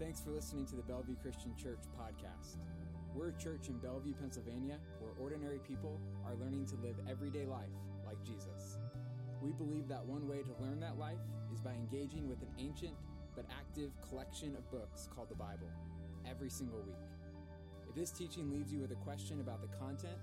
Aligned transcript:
Thanks 0.00 0.18
for 0.18 0.30
listening 0.30 0.64
to 0.68 0.76
the 0.76 0.82
Bellevue 0.82 1.16
Christian 1.20 1.54
Church 1.62 1.80
podcast. 1.92 2.56
We're 3.14 3.28
a 3.28 3.32
church 3.34 3.68
in 3.68 3.76
Bellevue, 3.76 4.14
Pennsylvania, 4.14 4.78
where 4.98 5.12
ordinary 5.20 5.58
people 5.58 6.00
are 6.24 6.34
learning 6.36 6.64
to 6.68 6.76
live 6.76 6.96
everyday 7.06 7.44
life 7.44 7.68
like 8.06 8.16
Jesus. 8.24 8.78
We 9.42 9.52
believe 9.52 9.88
that 9.88 10.02
one 10.02 10.26
way 10.26 10.38
to 10.38 10.64
learn 10.64 10.80
that 10.80 10.96
life 10.96 11.20
is 11.52 11.60
by 11.60 11.72
engaging 11.72 12.30
with 12.30 12.40
an 12.40 12.48
ancient 12.58 12.94
but 13.36 13.44
active 13.50 13.90
collection 14.08 14.56
of 14.56 14.70
books 14.70 15.06
called 15.14 15.28
the 15.28 15.34
Bible 15.34 15.68
every 16.26 16.48
single 16.48 16.80
week. 16.80 16.96
If 17.86 17.94
this 17.94 18.10
teaching 18.10 18.50
leaves 18.50 18.72
you 18.72 18.80
with 18.80 18.92
a 18.92 19.04
question 19.04 19.42
about 19.42 19.60
the 19.60 19.76
content 19.76 20.16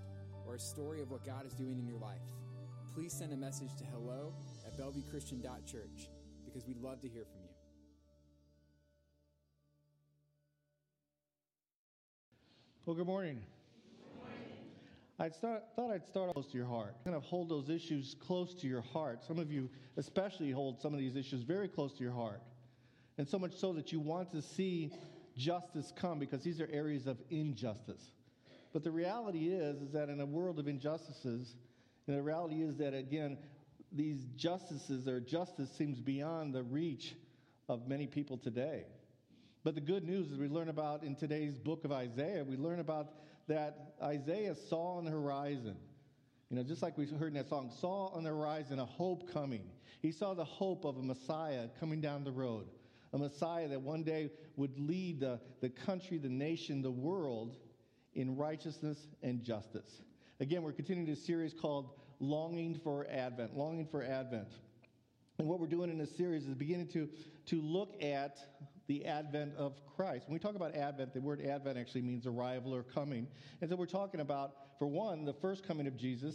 or 0.44 0.56
a 0.56 0.60
story 0.60 1.02
of 1.02 1.12
what 1.12 1.24
God 1.24 1.46
is 1.46 1.54
doing 1.54 1.78
in 1.78 1.86
your 1.86 2.00
life, 2.00 2.26
please 2.92 3.12
send 3.12 3.32
a 3.32 3.36
message 3.36 3.76
to 3.76 3.84
hello 3.84 4.34
at 4.66 4.76
bellevuechristian.church 4.76 6.10
because 6.44 6.66
we'd 6.66 6.82
love 6.82 7.00
to 7.02 7.08
hear 7.08 7.22
from 7.22 7.34
you. 7.36 7.37
Well, 12.88 12.96
good 12.96 13.06
morning. 13.06 13.42
I 15.18 15.28
thought 15.28 15.90
I'd 15.92 16.06
start 16.06 16.32
close 16.32 16.46
to 16.46 16.56
your 16.56 16.66
heart, 16.66 16.96
kind 17.04 17.14
of 17.14 17.22
hold 17.22 17.50
those 17.50 17.68
issues 17.68 18.16
close 18.18 18.54
to 18.62 18.66
your 18.66 18.80
heart. 18.80 19.22
Some 19.28 19.38
of 19.38 19.52
you, 19.52 19.68
especially, 19.98 20.50
hold 20.52 20.80
some 20.80 20.94
of 20.94 20.98
these 20.98 21.14
issues 21.14 21.42
very 21.42 21.68
close 21.68 21.92
to 21.98 22.02
your 22.02 22.14
heart. 22.14 22.40
And 23.18 23.28
so 23.28 23.38
much 23.38 23.52
so 23.56 23.74
that 23.74 23.92
you 23.92 24.00
want 24.00 24.30
to 24.30 24.40
see 24.40 24.90
justice 25.36 25.92
come 25.94 26.18
because 26.18 26.42
these 26.42 26.62
are 26.62 26.68
areas 26.72 27.06
of 27.06 27.18
injustice. 27.28 28.12
But 28.72 28.84
the 28.84 28.90
reality 28.90 29.48
is, 29.48 29.82
is 29.82 29.92
that 29.92 30.08
in 30.08 30.18
a 30.22 30.26
world 30.26 30.58
of 30.58 30.66
injustices, 30.66 31.56
and 32.06 32.16
the 32.16 32.22
reality 32.22 32.62
is 32.62 32.78
that, 32.78 32.94
again, 32.94 33.36
these 33.92 34.24
justices 34.34 35.06
or 35.06 35.20
justice 35.20 35.68
seems 35.76 36.00
beyond 36.00 36.54
the 36.54 36.62
reach 36.62 37.16
of 37.68 37.86
many 37.86 38.06
people 38.06 38.38
today. 38.38 38.84
But 39.64 39.74
the 39.74 39.80
good 39.80 40.04
news 40.04 40.30
is 40.30 40.38
we 40.38 40.48
learn 40.48 40.68
about 40.68 41.02
in 41.02 41.16
today's 41.16 41.58
book 41.58 41.84
of 41.84 41.92
Isaiah, 41.92 42.44
we 42.44 42.56
learn 42.56 42.80
about 42.80 43.14
that 43.48 43.94
Isaiah 44.02 44.54
saw 44.54 44.98
on 44.98 45.04
the 45.04 45.10
horizon. 45.10 45.76
You 46.50 46.56
know, 46.56 46.62
just 46.62 46.82
like 46.82 46.96
we 46.96 47.06
heard 47.06 47.28
in 47.28 47.34
that 47.34 47.48
song, 47.48 47.70
saw 47.80 48.06
on 48.08 48.24
the 48.24 48.30
horizon 48.30 48.78
a 48.78 48.86
hope 48.86 49.30
coming. 49.32 49.62
He 50.00 50.12
saw 50.12 50.34
the 50.34 50.44
hope 50.44 50.84
of 50.84 50.96
a 50.96 51.02
Messiah 51.02 51.68
coming 51.80 52.00
down 52.00 52.24
the 52.24 52.30
road, 52.30 52.68
a 53.12 53.18
Messiah 53.18 53.68
that 53.68 53.80
one 53.80 54.02
day 54.02 54.30
would 54.56 54.78
lead 54.78 55.20
the, 55.20 55.40
the 55.60 55.68
country, 55.68 56.18
the 56.18 56.28
nation, 56.28 56.80
the 56.80 56.90
world 56.90 57.56
in 58.14 58.36
righteousness 58.36 59.08
and 59.22 59.42
justice. 59.42 60.02
Again, 60.40 60.62
we're 60.62 60.72
continuing 60.72 61.08
this 61.08 61.24
series 61.24 61.52
called 61.52 61.90
Longing 62.20 62.80
for 62.82 63.06
Advent. 63.10 63.56
Longing 63.56 63.86
for 63.86 64.02
Advent. 64.02 64.48
And 65.38 65.48
what 65.48 65.60
we're 65.60 65.66
doing 65.66 65.90
in 65.90 65.98
this 65.98 66.16
series 66.16 66.46
is 66.46 66.54
beginning 66.54 66.88
to, 66.88 67.08
to 67.46 67.60
look 67.60 68.02
at 68.02 68.38
the 68.88 69.04
advent 69.04 69.52
of 69.56 69.74
Christ. 69.94 70.26
When 70.26 70.32
we 70.32 70.40
talk 70.40 70.56
about 70.56 70.74
advent, 70.74 71.14
the 71.14 71.20
word 71.20 71.40
advent 71.40 71.78
actually 71.78 72.02
means 72.02 72.26
arrival 72.26 72.74
or 72.74 72.82
coming. 72.82 73.28
And 73.60 73.70
so 73.70 73.76
we're 73.76 73.86
talking 73.86 74.20
about, 74.20 74.54
for 74.78 74.86
one, 74.86 75.24
the 75.24 75.34
first 75.34 75.66
coming 75.66 75.86
of 75.86 75.96
Jesus, 75.96 76.34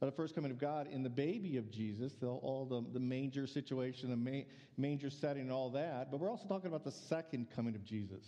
uh, 0.00 0.06
the 0.06 0.12
first 0.12 0.34
coming 0.34 0.50
of 0.50 0.58
God 0.58 0.88
in 0.90 1.02
the 1.02 1.10
baby 1.10 1.58
of 1.58 1.70
Jesus, 1.70 2.14
the, 2.14 2.28
all 2.28 2.64
the, 2.64 2.82
the 2.92 3.00
manger 3.00 3.46
situation, 3.46 4.10
the 4.10 4.16
ma- 4.16 4.44
manger 4.78 5.10
setting, 5.10 5.42
and 5.42 5.52
all 5.52 5.70
that. 5.70 6.10
But 6.10 6.18
we're 6.18 6.30
also 6.30 6.48
talking 6.48 6.68
about 6.68 6.82
the 6.82 6.92
second 6.92 7.48
coming 7.54 7.74
of 7.74 7.84
Jesus, 7.84 8.24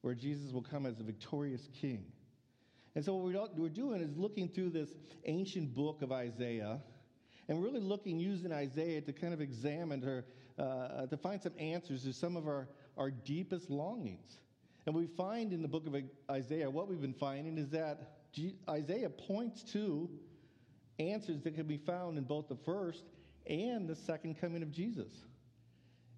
where 0.00 0.14
Jesus 0.14 0.50
will 0.52 0.62
come 0.62 0.86
as 0.86 0.98
a 0.98 1.02
victorious 1.02 1.68
king. 1.78 2.06
And 2.94 3.04
so 3.04 3.14
what 3.14 3.56
we're 3.56 3.68
doing 3.68 4.00
is 4.00 4.16
looking 4.16 4.48
through 4.48 4.70
this 4.70 4.90
ancient 5.26 5.74
book 5.74 6.02
of 6.02 6.10
Isaiah 6.12 6.80
and 7.48 7.62
really 7.62 7.80
looking 7.80 8.18
using 8.18 8.52
Isaiah 8.52 9.00
to 9.02 9.12
kind 9.12 9.34
of 9.34 9.40
examine 9.40 10.04
or 10.04 10.24
uh, 10.58 11.06
to 11.06 11.16
find 11.16 11.42
some 11.42 11.52
answers 11.58 12.04
to 12.04 12.12
some 12.12 12.36
of 12.36 12.46
our, 12.46 12.68
our 12.96 13.10
deepest 13.10 13.70
longings. 13.70 14.38
And 14.86 14.94
we 14.94 15.06
find 15.06 15.52
in 15.52 15.62
the 15.62 15.68
book 15.68 15.86
of 15.86 15.96
Isaiah, 16.30 16.68
what 16.68 16.88
we've 16.88 17.00
been 17.00 17.14
finding 17.14 17.56
is 17.56 17.70
that 17.70 18.18
Isaiah 18.68 19.10
points 19.10 19.62
to 19.72 20.10
answers 20.98 21.42
that 21.42 21.54
can 21.54 21.66
be 21.66 21.76
found 21.78 22.18
in 22.18 22.24
both 22.24 22.48
the 22.48 22.56
first 22.56 23.04
and 23.46 23.88
the 23.88 23.94
second 23.94 24.40
coming 24.40 24.62
of 24.62 24.70
Jesus. 24.70 25.24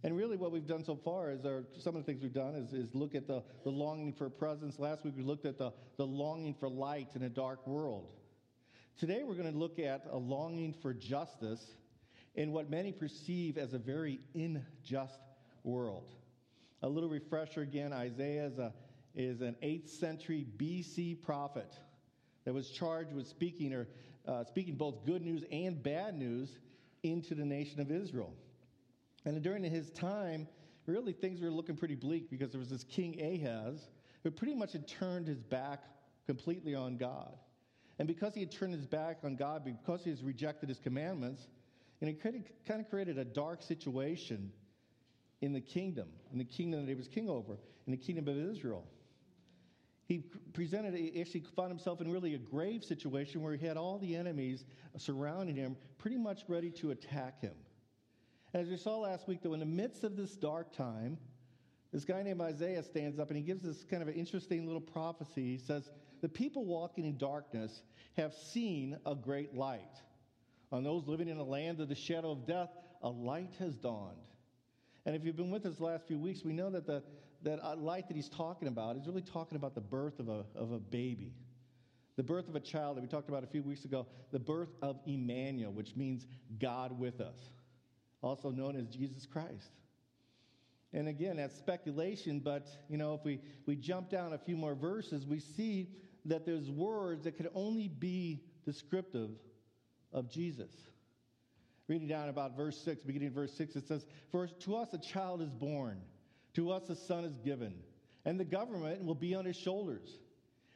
And 0.03 0.15
really, 0.15 0.37
what 0.37 0.53
we've 0.53 0.67
done 0.67 0.84
so 0.84 0.97
far 0.97 1.31
is 1.31 1.47
our, 1.47 1.65
some 1.78 1.97
of 1.97 2.05
the 2.05 2.12
things 2.12 2.23
we've 2.23 2.34
done 2.34 2.55
is, 2.55 2.75
is 2.75 2.94
look 2.94 3.15
at 3.15 3.27
the, 3.27 3.43
the 3.65 3.71
longing 3.71 4.12
for 4.12 4.28
presence. 4.28 4.78
Last 4.78 5.03
week, 5.03 5.15
we 5.17 5.23
looked 5.23 5.47
at 5.47 5.56
the, 5.56 5.73
the 5.97 6.05
longing 6.05 6.55
for 6.55 6.69
light 6.69 7.09
in 7.15 7.23
a 7.23 7.31
dark 7.31 7.67
world. 7.67 8.11
Today, 8.99 9.23
we're 9.25 9.34
going 9.34 9.50
to 9.50 9.59
look 9.59 9.78
at 9.78 10.05
a 10.11 10.17
longing 10.17 10.75
for 10.83 10.93
justice 10.93 11.65
in 12.34 12.53
what 12.53 12.69
many 12.69 12.93
perceive 12.93 13.59
as 13.59 13.75
a 13.75 13.78
very 13.78 14.21
unjust 14.34 15.21
world. 15.62 16.15
A 16.83 16.89
little 16.89 17.09
refresher 17.09 17.62
again 17.62 17.93
Isaiah 17.93 18.47
is, 18.47 18.59
a, 18.59 18.72
is 19.15 19.41
an 19.41 19.56
8th 19.62 19.89
century 19.89 20.47
BC 20.56 21.23
prophet 21.23 21.73
that 22.44 22.53
was 22.53 22.71
charged 22.71 23.12
with 23.12 23.27
speaking, 23.27 23.73
or, 23.73 23.89
uh, 24.27 24.44
speaking 24.44 24.75
both 24.75 25.05
good 25.06 25.23
news 25.23 25.44
and 25.50 25.83
bad 25.83 26.17
news 26.17 26.59
into 27.03 27.34
the 27.34 27.44
nation 27.44 27.81
of 27.81 27.91
Israel. 27.91 28.34
And 29.25 29.41
during 29.43 29.62
his 29.65 29.91
time, 29.91 30.47
really 30.87 31.12
things 31.12 31.41
were 31.41 31.50
looking 31.50 31.77
pretty 31.77 31.94
bleak 31.94 32.31
because 32.31 32.50
there 32.50 32.59
was 32.59 32.71
this 32.71 32.84
king 32.84 33.19
Ahaz 33.21 33.89
who 34.23 34.31
pretty 34.31 34.55
much 34.55 34.73
had 34.73 34.87
turned 34.89 35.27
his 35.27 35.43
back 35.43 35.84
completely 36.27 36.75
on 36.75 36.97
God. 36.97 37.34
And 37.99 38.09
because 38.09 38.34
he 38.34 38.41
had 38.41 38.50
turned 38.50 38.75
his 38.75 38.87
back 38.87 39.19
on 39.23 39.37
God, 39.37 39.65
because 39.65 40.03
he 40.03 40.11
has 40.11 40.23
rejected 40.23 40.69
his 40.69 40.78
commandments, 40.78 41.47
and 42.04 42.15
it 42.15 42.20
kind 42.69 42.81
of 42.82 42.91
created 42.91 43.16
a 43.16 43.25
dark 43.25 43.62
situation 43.62 44.53
in 45.41 45.54
the 45.54 45.60
kingdom, 45.60 46.06
in 46.32 46.38
the 46.38 46.44
kingdom 46.44 46.81
that 46.84 46.88
he 46.91 46.94
was 46.94 47.09
king 47.09 47.31
over, 47.31 47.54
in 47.87 47.92
the 47.92 47.97
kingdom 47.97 48.28
of 48.28 48.37
Israel. 48.37 48.84
He 50.04 50.19
presented, 50.53 50.93
he 50.93 51.19
actually 51.19 51.44
found 51.56 51.70
himself 51.70 52.03
in 52.03 52.12
really 52.12 52.34
a 52.34 52.38
grave 52.38 52.84
situation 52.84 53.41
where 53.41 53.56
he 53.56 53.66
had 53.66 53.78
all 53.78 53.98
the 53.98 54.16
enemies 54.16 54.66
surrounding 54.98 55.56
him, 55.56 55.76
pretty 55.97 56.19
much 56.19 56.43
ready 56.47 56.70
to 56.72 56.91
attack 56.91 57.41
him. 57.41 57.54
And 58.53 58.62
as 58.62 58.69
we 58.69 58.76
saw 58.76 58.98
last 58.98 59.26
week, 59.26 59.41
though, 59.43 59.54
in 59.54 59.60
the 59.60 59.64
midst 59.64 60.04
of 60.04 60.14
this 60.14 60.37
dark 60.37 60.76
time, 60.76 61.16
this 61.91 62.04
guy 62.04 62.22
named 62.22 62.43
Isaiah 62.43 62.82
stands 62.82 63.19
up 63.19 63.28
and 63.28 63.38
he 63.38 63.43
gives 63.43 63.62
this 63.62 63.82
kind 63.82 64.03
of 64.03 64.09
an 64.09 64.14
interesting 64.14 64.66
little 64.66 64.82
prophecy. 64.82 65.56
He 65.56 65.59
says, 65.59 65.88
The 66.20 66.28
people 66.28 66.66
walking 66.66 67.06
in 67.06 67.16
darkness 67.16 67.82
have 68.19 68.34
seen 68.34 68.98
a 69.06 69.14
great 69.14 69.54
light. 69.54 70.03
On 70.75 70.83
those 70.83 71.07
living 71.07 71.29
in 71.29 71.37
a 71.37 71.45
land 71.45 71.79
of 71.79 71.89
the 71.89 71.95
shadow 71.95 72.33
of 72.33 72.49
death, 72.49 72.69
a 73.01 73.09
light 73.09 73.53
has 73.61 73.77
dawned. 73.77 74.17
And 75.07 75.15
if 75.15 75.25
you've 75.25 75.37
been 75.37 75.53
with 75.53 75.65
us 75.67 75.77
the 75.77 75.85
last 75.85 76.05
few 76.09 76.19
weeks, 76.19 76.45
we 76.45 76.53
know 76.53 76.69
that 76.71 76.85
the 76.85 77.01
that 77.45 77.79
light 77.79 78.09
that 78.09 78.17
he's 78.17 78.29
talking 78.29 78.67
about 78.67 78.97
is 78.97 79.07
really 79.07 79.23
talking 79.23 79.55
about 79.55 79.77
the 79.77 79.81
birth 79.81 80.19
of 80.19 80.29
a, 80.29 80.45
of 80.57 80.73
a 80.73 80.81
baby, 80.81 81.33
the 82.17 82.25
birth 82.25 82.49
of 82.49 82.57
a 82.57 82.61
child 82.61 82.97
that 82.97 83.03
we 83.03 83.07
talked 83.07 83.29
about 83.29 83.45
a 83.45 83.47
few 83.47 83.62
weeks 83.62 83.85
ago, 83.85 84.05
the 84.33 84.39
birth 84.41 84.75
of 84.83 84.99
Emmanuel, 85.07 85.71
which 85.71 85.95
means 85.95 86.27
God 86.59 86.99
with 86.99 87.21
us, 87.21 87.39
also 88.21 88.51
known 88.51 88.75
as 88.75 88.89
Jesus 88.89 89.27
Christ. 89.27 89.71
And 90.93 91.06
again, 91.06 91.37
that's 91.37 91.56
speculation, 91.56 92.41
but 92.41 92.67
you 92.89 92.97
know, 92.97 93.15
if 93.15 93.25
we, 93.25 93.41
we 93.67 93.77
jump 93.77 94.11
down 94.11 94.33
a 94.33 94.39
few 94.39 94.56
more 94.56 94.75
verses, 94.75 95.25
we 95.25 95.39
see 95.39 95.91
that 96.25 96.45
there's 96.45 96.69
words 96.69 97.23
that 97.25 97.37
could 97.37 97.51
only 97.55 97.87
be 97.87 98.43
descriptive 98.65 99.31
of 100.14 100.30
Jesus. 100.30 100.70
Reading 101.86 102.08
down 102.08 102.30
about 102.30 102.56
verse 102.56 102.80
6, 102.82 103.02
beginning 103.02 103.30
verse 103.30 103.52
6, 103.52 103.76
it 103.76 103.86
says, 103.86 104.06
For 104.30 104.47
to 104.47 104.76
us 104.76 104.94
a 104.94 104.98
child 104.98 105.42
is 105.42 105.50
born, 105.50 106.00
to 106.54 106.70
us 106.70 106.88
a 106.88 106.97
son 106.97 107.25
is 107.25 107.36
given, 107.44 107.75
and 108.25 108.41
the 108.41 108.44
government 108.44 109.04
will 109.04 109.14
be 109.14 109.34
on 109.34 109.44
his 109.44 109.56
shoulders. 109.56 110.08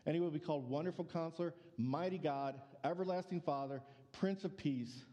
And 0.05 0.15
he 0.15 0.21
will 0.21 0.31
be 0.31 0.39
called 0.39 0.69
Wonderful 0.69 1.05
Counselor, 1.07 1.55
Mighty 1.77 2.19
God, 2.19 2.61
Everlasting 2.85 3.41
Father, 3.41 3.83
Prince 4.13 4.45
of 4.45 4.57
Peace. 4.57 5.05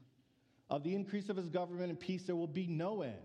Of 0.69 0.83
the 0.83 0.95
increase 0.95 1.29
of 1.29 1.37
his 1.37 1.49
government 1.49 1.89
and 1.89 1.99
peace 1.99 2.23
there 2.23 2.35
will 2.35 2.47
be 2.47 2.67
no 2.67 3.01
end. 3.01 3.15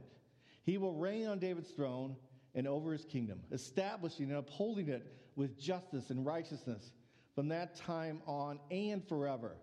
He 0.62 0.78
will 0.78 0.94
reign 0.94 1.26
on 1.26 1.38
David's 1.38 1.70
throne 1.70 2.16
and 2.54 2.66
over 2.66 2.92
his 2.92 3.04
kingdom, 3.04 3.41
establishing 3.50 4.26
and 4.30 4.38
upholding 4.38 4.88
it 4.88 5.06
with 5.36 5.58
justice 5.58 6.10
and 6.10 6.26
righteousness 6.26 6.91
from 7.34 7.48
that 7.48 7.76
time 7.76 8.20
on 8.26 8.58
and 8.70 9.06
forever. 9.08 9.56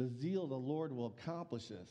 The 0.00 0.08
zeal 0.08 0.44
of 0.44 0.48
the 0.48 0.56
Lord 0.56 0.92
will 0.92 1.12
accomplish 1.18 1.66
this. 1.68 1.90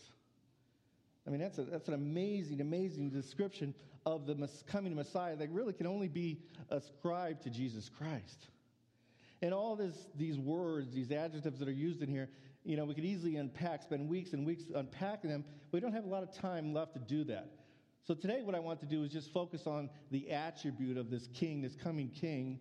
I 1.27 1.29
mean, 1.29 1.39
that's, 1.39 1.59
a, 1.59 1.63
that's 1.63 1.87
an 1.89 1.93
amazing, 1.93 2.59
amazing 2.59 3.11
description 3.11 3.75
of 4.03 4.25
the 4.25 4.49
coming 4.65 4.95
Messiah 4.95 5.35
that 5.35 5.51
really 5.51 5.73
can 5.73 5.85
only 5.85 6.07
be 6.07 6.41
ascribed 6.71 7.43
to 7.43 7.51
Jesus 7.51 7.87
Christ. 7.87 8.47
And 9.43 9.53
all 9.53 9.75
this, 9.75 9.93
these 10.17 10.39
words, 10.39 10.91
these 10.91 11.11
adjectives 11.11 11.59
that 11.59 11.67
are 11.67 11.71
used 11.71 12.01
in 12.01 12.09
here, 12.09 12.29
you 12.63 12.77
know, 12.77 12.85
we 12.85 12.95
could 12.95 13.05
easily 13.05 13.35
unpack, 13.35 13.83
spend 13.83 14.09
weeks 14.09 14.33
and 14.33 14.43
weeks 14.43 14.63
unpacking 14.73 15.29
them, 15.29 15.45
we 15.71 15.79
don't 15.79 15.93
have 15.93 16.05
a 16.05 16.09
lot 16.09 16.23
of 16.23 16.33
time 16.33 16.73
left 16.73 16.93
to 16.93 16.99
do 16.99 17.23
that. 17.25 17.51
So 18.07 18.15
today, 18.15 18.41
what 18.41 18.55
I 18.55 18.59
want 18.59 18.79
to 18.79 18.87
do 18.87 19.03
is 19.03 19.11
just 19.11 19.31
focus 19.31 19.67
on 19.67 19.87
the 20.09 20.31
attribute 20.31 20.97
of 20.97 21.11
this 21.11 21.27
king, 21.35 21.61
this 21.61 21.75
coming 21.75 22.09
king, 22.09 22.59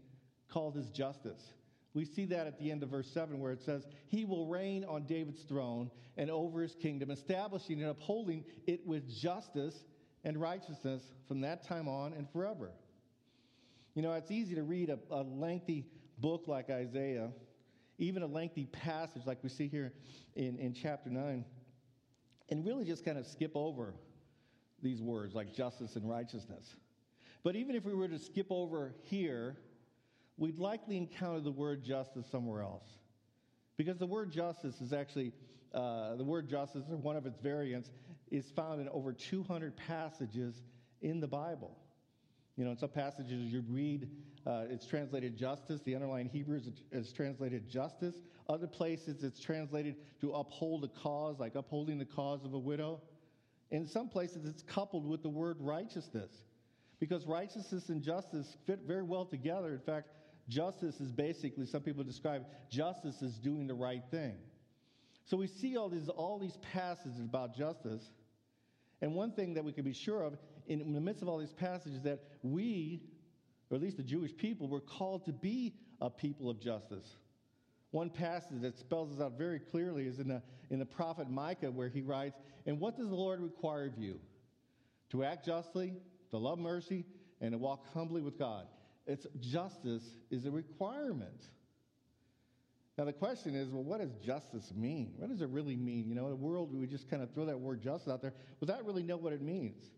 called 0.51 0.77
his 0.77 0.91
justice. 0.91 1.55
We 1.99 2.05
see 2.05 2.27
that 2.27 2.47
at 2.47 2.61
the 2.61 2.71
end 2.71 2.85
of 2.85 2.91
verse 2.91 3.11
7, 3.11 3.41
where 3.41 3.51
it 3.51 3.61
says, 3.61 3.85
He 4.07 4.25
will 4.25 4.47
reign 4.47 4.85
on 4.85 5.03
David's 5.03 5.43
throne 5.43 5.91
and 6.17 6.31
over 6.31 6.63
his 6.63 6.77
kingdom, 6.77 7.11
establishing 7.11 7.83
and 7.83 7.91
upholding 7.91 8.45
it 8.69 8.87
with 8.87 9.13
justice 9.13 9.83
and 10.23 10.41
righteousness 10.41 11.03
from 11.27 11.41
that 11.41 11.67
time 11.67 11.89
on 11.89 12.13
and 12.13 12.31
forever. 12.31 12.71
You 13.97 14.03
know, 14.03 14.13
it's 14.13 14.31
easy 14.31 14.55
to 14.55 14.63
read 14.63 14.91
a, 14.91 15.01
a 15.11 15.25
lengthy 15.25 15.87
book 16.19 16.45
like 16.47 16.71
Isaiah, 16.71 17.33
even 17.99 18.23
a 18.23 18.29
lengthy 18.29 18.67
passage 18.67 19.23
like 19.27 19.43
we 19.43 19.49
see 19.49 19.67
here 19.67 19.93
in, 20.37 20.57
in 20.61 20.75
chapter 20.75 21.11
9, 21.11 21.45
and 22.49 22.65
really 22.65 22.85
just 22.85 23.05
kind 23.05 23.19
of 23.19 23.27
skip 23.27 23.51
over 23.57 23.97
these 24.85 25.03
words 25.03 25.35
like 25.35 25.53
justice 25.53 25.97
and 25.97 26.09
righteousness. 26.09 26.77
But 27.43 27.57
even 27.57 27.75
if 27.75 27.85
we 27.85 27.93
were 27.93 28.07
to 28.07 28.21
skip 28.21 28.47
over 28.51 28.95
here, 29.03 29.57
we'd 30.39 30.59
likely 30.59 30.97
encounter 30.97 31.41
the 31.41 31.53
word 31.53 31.85
justice 31.85 32.27
somewhere 32.31 32.63
else. 32.63 32.87
Because 33.77 33.99
the 33.99 34.07
word 34.07 34.33
justice 34.33 34.81
is 34.81 34.93
actually, 34.93 35.33
uh, 35.75 36.17
the 36.17 36.25
word 36.25 36.49
justice, 36.49 36.85
or 36.89 36.97
one 36.97 37.17
of 37.17 37.27
its 37.27 37.39
variants, 37.41 37.91
is 38.31 38.51
found 38.57 38.81
in 38.81 38.89
over 38.89 39.13
200 39.13 39.77
passages 39.77 40.63
in 41.03 41.21
the 41.21 41.29
Bible. 41.29 41.77
You 42.57 42.65
know, 42.65 42.73
in 42.73 42.77
some 42.77 42.89
passages 42.89 43.53
you 43.53 43.63
read, 43.69 44.09
uh, 44.47 44.65
it's 44.69 44.87
translated 44.87 45.37
justice. 45.37 45.81
The 45.85 45.95
underlying 45.95 46.29
Hebrew 46.29 46.57
is, 46.57 46.71
is 46.91 47.13
translated 47.13 47.69
justice. 47.69 48.17
Other 48.49 48.67
places 48.67 49.23
it's 49.23 49.39
translated 49.39 49.97
to 50.21 50.33
uphold 50.33 50.83
a 50.85 50.89
cause, 50.89 51.39
like 51.39 51.55
upholding 51.55 51.99
the 51.99 52.05
cause 52.05 52.45
of 52.45 52.55
a 52.55 52.59
widow. 52.59 53.01
In 53.71 53.87
some 53.87 54.09
places 54.09 54.45
it's 54.47 54.63
coupled 54.63 55.07
with 55.07 55.23
the 55.23 55.29
word 55.29 55.59
righteousness, 55.61 56.33
because 56.99 57.27
righteousness 57.27 57.91
and 57.91 58.03
justice 58.03 58.57
fit 58.67 58.81
very 58.87 59.03
well 59.03 59.25
together. 59.27 59.73
In 59.73 59.81
fact, 59.81 60.09
justice 60.49 61.01
is 61.01 61.13
basically, 61.13 61.67
some 61.67 61.83
people 61.83 62.05
describe 62.05 62.45
justice 62.71 63.23
as 63.23 63.39
doing 63.39 63.67
the 63.67 63.75
right 63.75 64.03
thing. 64.11 64.35
So 65.25 65.37
we 65.37 65.47
see 65.47 65.77
all 65.77 65.89
these, 65.89 66.09
all 66.09 66.39
these 66.39 66.57
passages 66.73 67.21
about 67.21 67.55
justice. 67.55 68.11
And 69.03 69.15
one 69.15 69.33
thing 69.33 69.55
that 69.55 69.65
we 69.65 69.73
can 69.73 69.85
be 69.85 69.93
sure 69.93 70.23
of 70.23 70.39
in 70.67 70.93
the 70.93 71.01
midst 71.01 71.23
of 71.23 71.29
all 71.29 71.39
these 71.39 71.53
passages 71.53 71.99
is 71.99 72.03
that 72.03 72.21
we, 72.43 73.03
or 73.71 73.77
at 73.77 73.83
least 73.83 73.97
the 73.97 74.03
Jewish 74.03 74.37
people, 74.37 74.69
were 74.69 74.81
called 74.81 75.25
to 75.27 75.33
be 75.33 75.75
a 76.01 76.11
people 76.11 76.49
of 76.49 76.61
justice. 76.61 77.17
One 77.91 78.11
passage 78.11 78.61
that 78.61 78.79
spells 78.79 79.11
this 79.11 79.21
out 79.21 79.39
very 79.39 79.59
clearly 79.59 80.07
is 80.07 80.19
in 80.19 80.29
the, 80.29 80.43
in 80.71 80.79
the 80.79 80.87
prophet 80.87 81.31
Micah, 81.31 81.71
where 81.71 81.89
he 81.89 82.03
writes, 82.03 82.39
And 82.67 82.79
what 82.79 82.97
does 82.97 83.09
the 83.09 83.15
Lord 83.15 83.41
require 83.41 83.87
of 83.87 83.99
you? 83.99 84.21
To 85.11 85.25
act 85.25 85.47
justly, 85.47 85.95
to 86.31 86.37
love 86.37 86.59
mercy, 86.59 87.07
and 87.41 87.53
to 87.53 87.59
walk 87.59 87.87
humbly 87.95 88.21
with 88.21 88.39
God. 88.39 88.67
It's 89.09 89.27
justice 89.41 90.05
is 90.31 90.45
a 90.45 90.51
requirement. 90.51 91.43
Now, 92.99 93.05
the 93.05 93.13
question 93.13 93.55
is 93.55 93.71
well, 93.71 93.83
what 93.83 94.01
does 94.01 94.13
justice 94.25 94.73
mean? 94.77 95.15
What 95.17 95.31
does 95.31 95.41
it 95.41 95.49
really 95.49 95.77
mean? 95.77 96.09
You 96.09 96.15
know, 96.15 96.27
in 96.27 96.33
a 96.33 96.37
world 96.37 96.73
we 96.73 96.87
just 96.87 97.09
kind 97.09 97.23
of 97.23 97.33
throw 97.33 97.47
that 97.47 97.59
word 97.59 97.81
justice 97.81 98.13
out 98.13 98.21
there 98.21 98.35
without 98.61 98.85
really 98.85 99.03
know 99.03 99.17
what 99.17 99.33
it 99.33 99.41
means. 99.41 99.91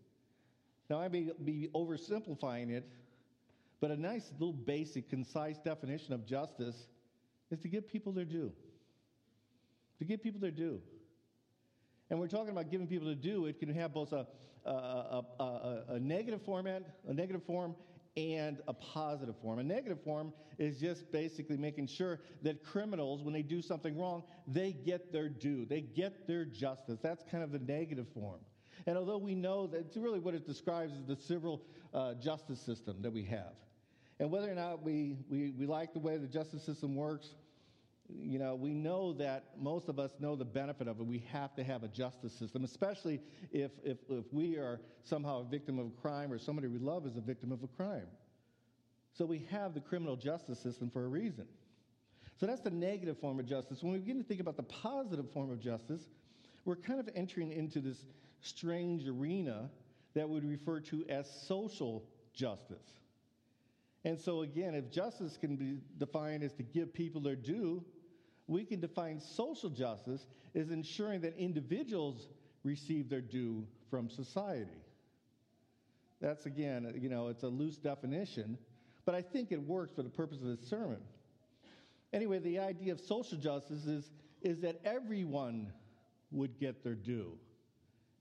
Now, 0.89 1.01
I 1.01 1.09
may 1.09 1.29
be 1.43 1.69
oversimplifying 1.75 2.69
it, 2.71 2.87
but 3.81 3.91
a 3.91 3.97
nice 3.97 4.31
little 4.39 4.53
basic, 4.53 5.09
concise 5.09 5.57
definition 5.57 6.13
of 6.13 6.25
justice 6.25 6.87
is 7.49 7.59
to 7.59 7.67
give 7.67 7.87
people 7.87 8.13
their 8.13 8.25
due. 8.25 8.51
To 9.99 10.05
give 10.05 10.23
people 10.23 10.39
their 10.39 10.51
due. 10.51 10.81
And 12.09 12.19
we're 12.19 12.27
talking 12.27 12.49
about 12.49 12.69
giving 12.71 12.87
people 12.87 13.07
their 13.07 13.15
due. 13.15 13.45
It 13.45 13.59
can 13.59 13.73
have 13.73 13.93
both 13.93 14.13
a, 14.13 14.27
a, 14.65 14.69
a, 14.69 15.43
a, 15.43 15.83
a 15.89 15.99
negative 15.99 16.41
format, 16.43 16.83
a 17.07 17.13
negative 17.13 17.43
form, 17.43 17.75
and 18.17 18.59
a 18.67 18.73
positive 18.73 19.35
form. 19.41 19.59
A 19.59 19.63
negative 19.63 20.01
form 20.03 20.33
is 20.57 20.79
just 20.79 21.11
basically 21.11 21.57
making 21.57 21.87
sure 21.87 22.19
that 22.41 22.63
criminals, 22.63 23.23
when 23.23 23.33
they 23.33 23.41
do 23.41 23.61
something 23.61 23.97
wrong, 23.97 24.23
they 24.47 24.73
get 24.73 25.13
their 25.13 25.29
due, 25.29 25.65
they 25.65 25.81
get 25.81 26.27
their 26.27 26.43
justice. 26.43 26.99
That's 27.01 27.23
kind 27.31 27.43
of 27.43 27.51
the 27.51 27.59
negative 27.59 28.07
form. 28.13 28.41
And 28.85 28.97
although 28.97 29.17
we 29.17 29.35
know 29.35 29.67
that 29.67 29.95
really 29.95 30.19
what 30.19 30.33
it 30.33 30.45
describes 30.45 30.93
is 30.93 31.05
the 31.05 31.15
civil 31.15 31.63
uh, 31.93 32.15
justice 32.15 32.59
system 32.59 32.97
that 33.01 33.11
we 33.11 33.23
have. 33.25 33.53
And 34.19 34.29
whether 34.29 34.51
or 34.51 34.55
not 34.55 34.83
we, 34.83 35.17
we, 35.29 35.51
we 35.51 35.65
like 35.65 35.93
the 35.93 35.99
way 35.99 36.17
the 36.17 36.27
justice 36.27 36.63
system 36.63 36.95
works, 36.95 37.35
you 38.19 38.39
know, 38.39 38.55
we 38.55 38.73
know 38.73 39.13
that 39.13 39.45
most 39.59 39.89
of 39.89 39.99
us 39.99 40.11
know 40.19 40.35
the 40.35 40.45
benefit 40.45 40.87
of 40.87 40.99
it. 40.99 41.05
We 41.05 41.23
have 41.31 41.55
to 41.55 41.63
have 41.63 41.83
a 41.83 41.87
justice 41.87 42.33
system, 42.33 42.63
especially 42.63 43.21
if, 43.51 43.71
if, 43.83 43.97
if 44.09 44.25
we 44.31 44.55
are 44.57 44.81
somehow 45.03 45.41
a 45.41 45.43
victim 45.43 45.79
of 45.79 45.87
a 45.87 46.01
crime 46.01 46.31
or 46.31 46.37
somebody 46.37 46.67
we 46.67 46.79
love 46.79 47.05
is 47.05 47.17
a 47.17 47.21
victim 47.21 47.51
of 47.51 47.63
a 47.63 47.67
crime. 47.67 48.07
So 49.13 49.25
we 49.25 49.45
have 49.51 49.73
the 49.73 49.81
criminal 49.81 50.15
justice 50.15 50.59
system 50.59 50.89
for 50.89 51.05
a 51.05 51.07
reason. 51.07 51.45
So 52.39 52.45
that's 52.45 52.61
the 52.61 52.71
negative 52.71 53.19
form 53.19 53.39
of 53.39 53.45
justice. 53.45 53.83
When 53.83 53.93
we 53.93 53.99
begin 53.99 54.17
to 54.17 54.23
think 54.23 54.39
about 54.39 54.57
the 54.57 54.63
positive 54.63 55.29
form 55.31 55.51
of 55.51 55.59
justice, 55.59 56.01
we're 56.65 56.75
kind 56.75 56.99
of 56.99 57.09
entering 57.15 57.51
into 57.51 57.79
this 57.79 58.05
strange 58.41 59.07
arena 59.07 59.69
that 60.13 60.27
would 60.27 60.43
refer 60.43 60.79
to 60.79 61.05
as 61.09 61.29
social 61.47 62.03
justice. 62.33 63.01
And 64.03 64.19
so, 64.19 64.41
again, 64.41 64.73
if 64.73 64.89
justice 64.89 65.37
can 65.37 65.55
be 65.55 65.77
defined 65.99 66.43
as 66.43 66.53
to 66.53 66.63
give 66.63 66.93
people 66.93 67.21
their 67.21 67.35
due, 67.35 67.83
we 68.47 68.65
can 68.65 68.79
define 68.79 69.19
social 69.19 69.69
justice 69.69 70.25
as 70.55 70.71
ensuring 70.71 71.21
that 71.21 71.35
individuals 71.37 72.27
receive 72.63 73.09
their 73.09 73.21
due 73.21 73.65
from 73.89 74.09
society. 74.09 74.69
That's, 76.21 76.45
again, 76.45 76.93
you 76.99 77.09
know, 77.09 77.29
it's 77.29 77.43
a 77.43 77.47
loose 77.47 77.77
definition, 77.77 78.57
but 79.05 79.15
I 79.15 79.21
think 79.21 79.51
it 79.51 79.61
works 79.61 79.91
for 79.95 80.03
the 80.03 80.09
purpose 80.09 80.39
of 80.41 80.47
this 80.47 80.69
sermon. 80.69 80.99
Anyway, 82.13 82.39
the 82.39 82.59
idea 82.59 82.91
of 82.91 82.99
social 82.99 83.37
justice 83.37 83.85
is, 83.85 84.11
is 84.41 84.59
that 84.61 84.79
everyone 84.85 85.71
would 86.31 86.59
get 86.59 86.83
their 86.83 86.95
due. 86.95 87.37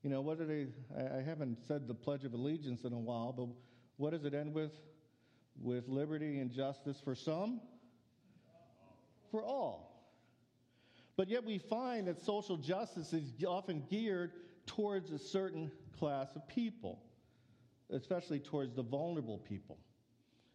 You 0.02 0.08
know, 0.08 0.22
what 0.22 0.38
do 0.38 0.46
they, 0.46 0.68
I 0.96 1.20
haven't 1.20 1.58
said 1.68 1.86
the 1.86 1.94
Pledge 1.94 2.24
of 2.24 2.32
Allegiance 2.32 2.84
in 2.84 2.92
a 2.92 2.98
while, 2.98 3.32
but 3.32 3.48
what 3.98 4.12
does 4.12 4.24
it 4.24 4.32
end 4.32 4.54
with? 4.54 4.72
With 5.60 5.88
liberty 5.88 6.38
and 6.38 6.50
justice 6.50 6.98
for 7.04 7.14
some? 7.14 7.60
For 9.30 9.44
all. 9.44 9.89
But 11.20 11.28
yet 11.28 11.44
we 11.44 11.58
find 11.58 12.08
that 12.08 12.24
social 12.24 12.56
justice 12.56 13.12
is 13.12 13.30
often 13.46 13.84
geared 13.90 14.32
towards 14.64 15.10
a 15.10 15.18
certain 15.18 15.70
class 15.98 16.34
of 16.34 16.48
people, 16.48 17.02
especially 17.90 18.38
towards 18.38 18.74
the 18.74 18.82
vulnerable 18.82 19.36
people. 19.36 19.76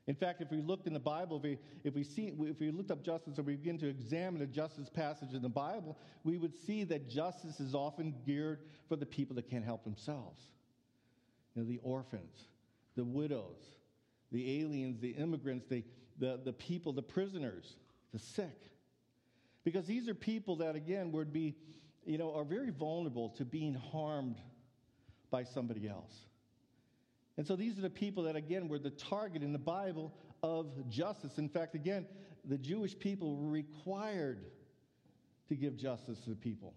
In 0.08 0.16
fact, 0.16 0.42
if 0.42 0.50
we 0.50 0.62
looked 0.62 0.88
in 0.88 0.94
the 0.94 1.00
Bible, 1.00 1.38
if 1.38 1.44
we, 1.44 1.60
if 1.84 1.94
we, 1.94 2.04
see, 2.04 2.34
if 2.40 2.60
we 2.60 2.72
looked 2.72 2.90
up 2.90 3.04
justice 3.04 3.38
and 3.38 3.46
we 3.46 3.58
begin 3.58 3.78
to 3.78 3.88
examine 3.88 4.42
a 4.42 4.48
justice 4.48 4.90
passage 4.90 5.36
in 5.36 5.44
the 5.44 5.50
Bible, 5.50 6.00
we 6.24 6.40
would 6.40 6.56
see 6.66 6.84
that 6.86 7.12
justice 7.12 7.60
is 7.60 7.76
often 7.76 8.16
geared 8.26 8.62
for 8.90 8.96
the 8.96 9.06
people 9.06 9.36
that 9.36 9.48
can't 9.48 9.66
help 9.66 9.84
themselves. 9.84 10.46
You 11.54 11.62
know, 11.62 11.68
the 11.68 11.80
orphans, 11.84 12.48
the 12.96 13.06
widows, 13.06 13.62
the 14.32 14.64
aliens, 14.64 15.00
the 15.00 15.12
immigrants, 15.12 15.68
the, 15.70 15.84
the, 16.18 16.40
the 16.44 16.54
people, 16.54 16.92
the 16.92 17.04
prisoners, 17.04 17.76
the 18.12 18.18
sick. 18.18 18.72
Because 19.66 19.86
these 19.86 20.08
are 20.08 20.14
people 20.14 20.58
that, 20.58 20.76
again, 20.76 21.12
would 21.12 21.34
be, 21.34 21.56
you 22.06 22.18
know, 22.18 22.34
are 22.34 22.46
very 22.46 22.70
vulnerable 22.70 23.30
to 23.32 23.44
being 23.44 23.74
harmed 23.74 24.38
by 25.32 25.44
somebody 25.44 25.90
else. 25.90 26.14
And 27.36 27.46
so 27.46 27.58
these 27.58 27.78
are 27.78 27.82
the 27.82 27.90
people 27.90 28.24
that, 28.24 28.38
again, 28.38 28.70
were 28.70 28.80
the 28.80 28.92
target 28.92 29.42
in 29.44 29.52
the 29.52 29.60
Bible 29.60 30.14
of 30.44 30.68
justice. 30.88 31.38
In 31.38 31.50
fact, 31.50 31.76
again, 31.76 32.06
the 32.46 32.58
Jewish 32.58 32.98
people 32.98 33.36
were 33.36 33.50
required 33.50 34.46
to 35.50 35.56
give 35.56 35.76
justice 35.76 36.20
to 36.22 36.30
the 36.30 36.36
people. 36.36 36.76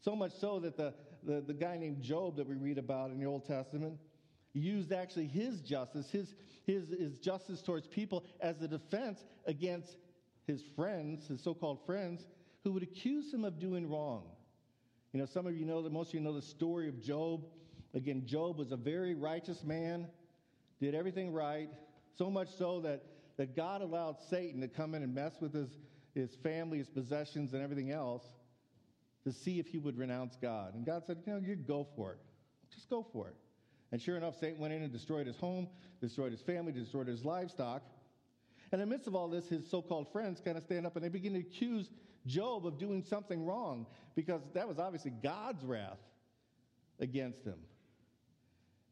So 0.00 0.16
much 0.16 0.32
so 0.40 0.58
that 0.60 0.78
the, 0.78 0.94
the, 1.22 1.42
the 1.42 1.54
guy 1.54 1.76
named 1.76 2.00
Job 2.02 2.36
that 2.36 2.48
we 2.48 2.54
read 2.54 2.78
about 2.78 3.10
in 3.10 3.20
the 3.20 3.26
Old 3.26 3.44
Testament 3.46 3.98
used 4.54 4.92
actually 4.92 5.26
his 5.26 5.60
justice, 5.60 6.08
his, 6.10 6.34
his, 6.64 6.88
his 6.88 7.18
justice 7.18 7.60
towards 7.60 7.86
people, 7.86 8.24
as 8.40 8.62
a 8.62 8.68
defense 8.68 9.22
against 9.46 9.96
his 10.46 10.62
friends, 10.74 11.26
his 11.28 11.42
so 11.42 11.54
called 11.54 11.84
friends, 11.86 12.26
who 12.64 12.72
would 12.72 12.82
accuse 12.82 13.32
him 13.32 13.44
of 13.44 13.58
doing 13.58 13.88
wrong. 13.88 14.24
You 15.12 15.20
know, 15.20 15.26
some 15.26 15.46
of 15.46 15.56
you 15.56 15.64
know 15.64 15.82
that 15.82 15.92
most 15.92 16.08
of 16.08 16.14
you 16.14 16.20
know 16.20 16.34
the 16.34 16.42
story 16.42 16.88
of 16.88 17.00
Job 17.02 17.44
Again, 17.96 18.26
Job 18.26 18.58
was 18.58 18.72
a 18.72 18.76
very 18.76 19.14
righteous 19.14 19.64
man, 19.64 20.06
did 20.80 20.94
everything 20.94 21.32
right, 21.32 21.70
so 22.18 22.30
much 22.30 22.48
so 22.58 22.80
that, 22.80 23.02
that 23.38 23.56
God 23.56 23.80
allowed 23.80 24.16
Satan 24.28 24.60
to 24.60 24.68
come 24.68 24.94
in 24.94 25.02
and 25.02 25.14
mess 25.14 25.32
with 25.40 25.54
his, 25.54 25.70
his 26.14 26.34
family, 26.42 26.76
his 26.76 26.90
possessions, 26.90 27.54
and 27.54 27.62
everything 27.62 27.90
else 27.90 28.22
to 29.24 29.32
see 29.32 29.58
if 29.58 29.66
he 29.66 29.78
would 29.78 29.96
renounce 29.96 30.36
God. 30.36 30.74
And 30.74 30.84
God 30.84 31.04
said, 31.06 31.22
You 31.26 31.32
know, 31.32 31.38
you 31.38 31.56
go 31.56 31.86
for 31.96 32.12
it. 32.12 32.18
Just 32.74 32.90
go 32.90 33.06
for 33.14 33.28
it. 33.28 33.36
And 33.92 34.02
sure 34.02 34.18
enough, 34.18 34.38
Satan 34.38 34.58
went 34.58 34.74
in 34.74 34.82
and 34.82 34.92
destroyed 34.92 35.26
his 35.26 35.38
home, 35.38 35.66
destroyed 36.02 36.32
his 36.32 36.42
family, 36.42 36.72
destroyed 36.72 37.06
his 37.06 37.24
livestock. 37.24 37.82
And 38.72 38.80
in 38.80 38.88
the 38.88 38.94
midst 38.94 39.06
of 39.06 39.14
all 39.14 39.28
this, 39.28 39.48
his 39.48 39.68
so 39.68 39.80
called 39.80 40.10
friends 40.12 40.40
kind 40.44 40.56
of 40.56 40.64
stand 40.64 40.86
up 40.86 40.96
and 40.96 41.04
they 41.04 41.08
begin 41.08 41.34
to 41.34 41.40
accuse 41.40 41.90
Job 42.26 42.66
of 42.66 42.78
doing 42.78 43.02
something 43.02 43.44
wrong 43.44 43.86
because 44.14 44.42
that 44.54 44.66
was 44.66 44.78
obviously 44.78 45.12
God's 45.22 45.64
wrath 45.64 45.98
against 46.98 47.44
him. 47.44 47.58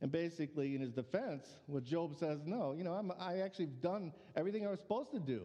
And 0.00 0.12
basically, 0.12 0.74
in 0.74 0.80
his 0.80 0.92
defense, 0.92 1.46
what 1.66 1.84
Job 1.84 2.14
says, 2.16 2.40
no, 2.44 2.72
you 2.72 2.84
know, 2.84 2.92
I'm, 2.92 3.10
I 3.18 3.38
actually 3.38 3.66
have 3.66 3.80
done 3.80 4.12
everything 4.36 4.66
I 4.66 4.70
was 4.70 4.80
supposed 4.80 5.10
to 5.12 5.18
do. 5.18 5.42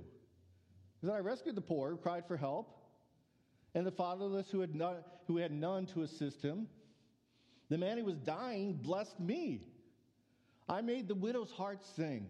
Because 1.00 1.16
I 1.16 1.20
rescued 1.20 1.56
the 1.56 1.62
poor, 1.62 1.96
cried 1.96 2.28
for 2.28 2.36
help, 2.36 2.76
and 3.74 3.86
the 3.86 3.92
fatherless 3.92 4.50
who 4.52 4.60
had, 4.60 4.78
who 5.28 5.38
had 5.38 5.52
none 5.52 5.86
to 5.88 6.02
assist 6.04 6.42
him. 6.42 6.68
The 7.70 7.78
man 7.78 7.98
who 7.98 8.06
was 8.06 8.18
dying 8.18 8.74
blessed 8.74 9.20
me. 9.20 9.62
I 10.68 10.82
made 10.82 11.08
the 11.08 11.16
widow's 11.16 11.52
heart 11.52 11.80
sing. 11.96 12.28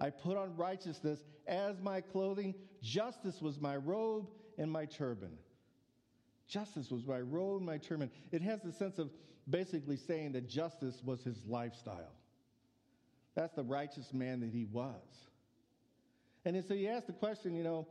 I 0.00 0.10
put 0.10 0.36
on 0.36 0.56
righteousness 0.56 1.24
as 1.46 1.80
my 1.80 2.00
clothing. 2.00 2.54
Justice 2.82 3.42
was 3.42 3.60
my 3.60 3.76
robe 3.76 4.28
and 4.58 4.70
my 4.70 4.84
turban. 4.84 5.36
Justice 6.46 6.90
was 6.90 7.04
my 7.06 7.20
robe 7.20 7.58
and 7.58 7.66
my 7.66 7.78
turban. 7.78 8.10
It 8.30 8.42
has 8.42 8.60
the 8.62 8.72
sense 8.72 8.98
of 8.98 9.10
basically 9.50 9.96
saying 9.96 10.32
that 10.32 10.48
justice 10.48 11.02
was 11.04 11.22
his 11.22 11.44
lifestyle. 11.46 12.12
That's 13.34 13.54
the 13.54 13.62
righteous 13.62 14.12
man 14.12 14.40
that 14.40 14.50
he 14.50 14.64
was. 14.64 15.28
And 16.44 16.62
so 16.64 16.74
you 16.74 16.88
ask 16.88 17.06
the 17.06 17.12
question, 17.12 17.54
you 17.54 17.62
know, 17.62 17.86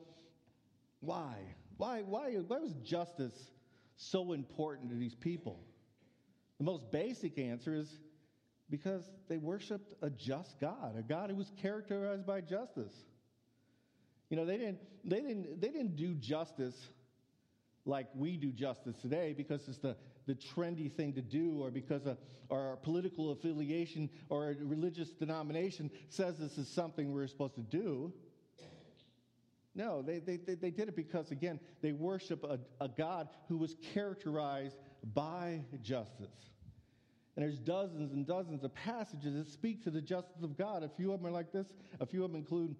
why? 0.99 1.35
Why, 1.77 2.01
why, 2.01 2.33
why 2.33 2.57
was 2.59 2.73
justice 2.83 3.51
so 3.97 4.33
important 4.33 4.89
to 4.89 4.95
these 4.95 5.15
people? 5.15 5.59
The 6.57 6.63
most 6.63 6.89
basic 6.91 7.37
answer 7.37 7.75
is 7.75 7.99
because 8.69 9.09
they 9.29 9.37
worshiped 9.37 9.93
a 10.01 10.09
just 10.09 10.59
God, 10.59 10.95
a 10.97 11.01
God 11.01 11.29
who 11.29 11.35
was 11.35 11.51
characterized 11.61 12.25
by 12.25 12.41
justice. 12.41 12.93
You 14.29 14.37
know, 14.37 14.45
they 14.45 14.57
didn't, 14.57 14.79
they 15.05 15.21
didn't, 15.21 15.61
they 15.61 15.69
didn't 15.69 15.95
do 15.95 16.13
justice 16.15 16.75
like 17.85 18.07
we 18.13 18.35
do 18.35 18.51
justice 18.51 18.95
today 19.01 19.33
because 19.35 19.67
it's 19.69 19.77
the, 19.77 19.95
the 20.25 20.35
trendy 20.35 20.91
thing 20.91 21.13
to 21.13 21.21
do 21.21 21.61
or 21.61 21.71
because 21.71 22.05
a, 22.05 22.17
our 22.51 22.75
political 22.77 23.31
affiliation 23.31 24.09
or 24.29 24.49
a 24.49 24.55
religious 24.65 25.11
denomination 25.11 25.89
says 26.09 26.37
this 26.37 26.57
is 26.57 26.67
something 26.67 27.13
we're 27.13 27.27
supposed 27.27 27.55
to 27.55 27.61
do. 27.61 28.13
No, 29.73 30.01
they, 30.01 30.19
they, 30.19 30.37
they 30.37 30.71
did 30.71 30.89
it 30.89 30.95
because, 30.95 31.29
again, 31.29 31.59
they 31.81 31.91
worship 31.91 32.43
a, 32.43 32.59
a 32.83 32.89
God 32.89 33.29
who 33.47 33.57
was 33.57 33.75
characterized 33.93 34.75
by 35.13 35.61
justice. 35.83 36.49
And 37.37 37.45
there's 37.45 37.59
dozens 37.59 38.11
and 38.11 38.27
dozens 38.27 38.65
of 38.65 38.73
passages 38.73 39.35
that 39.35 39.47
speak 39.53 39.85
to 39.85 39.89
the 39.89 40.01
justice 40.01 40.43
of 40.43 40.57
God. 40.57 40.83
A 40.83 40.89
few 40.89 41.13
of 41.13 41.21
them 41.21 41.27
are 41.27 41.31
like 41.31 41.53
this. 41.53 41.67
A 42.01 42.05
few 42.05 42.25
of 42.25 42.31
them 42.31 42.39
include 42.39 42.75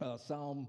uh, 0.00 0.16
Psalm, 0.16 0.66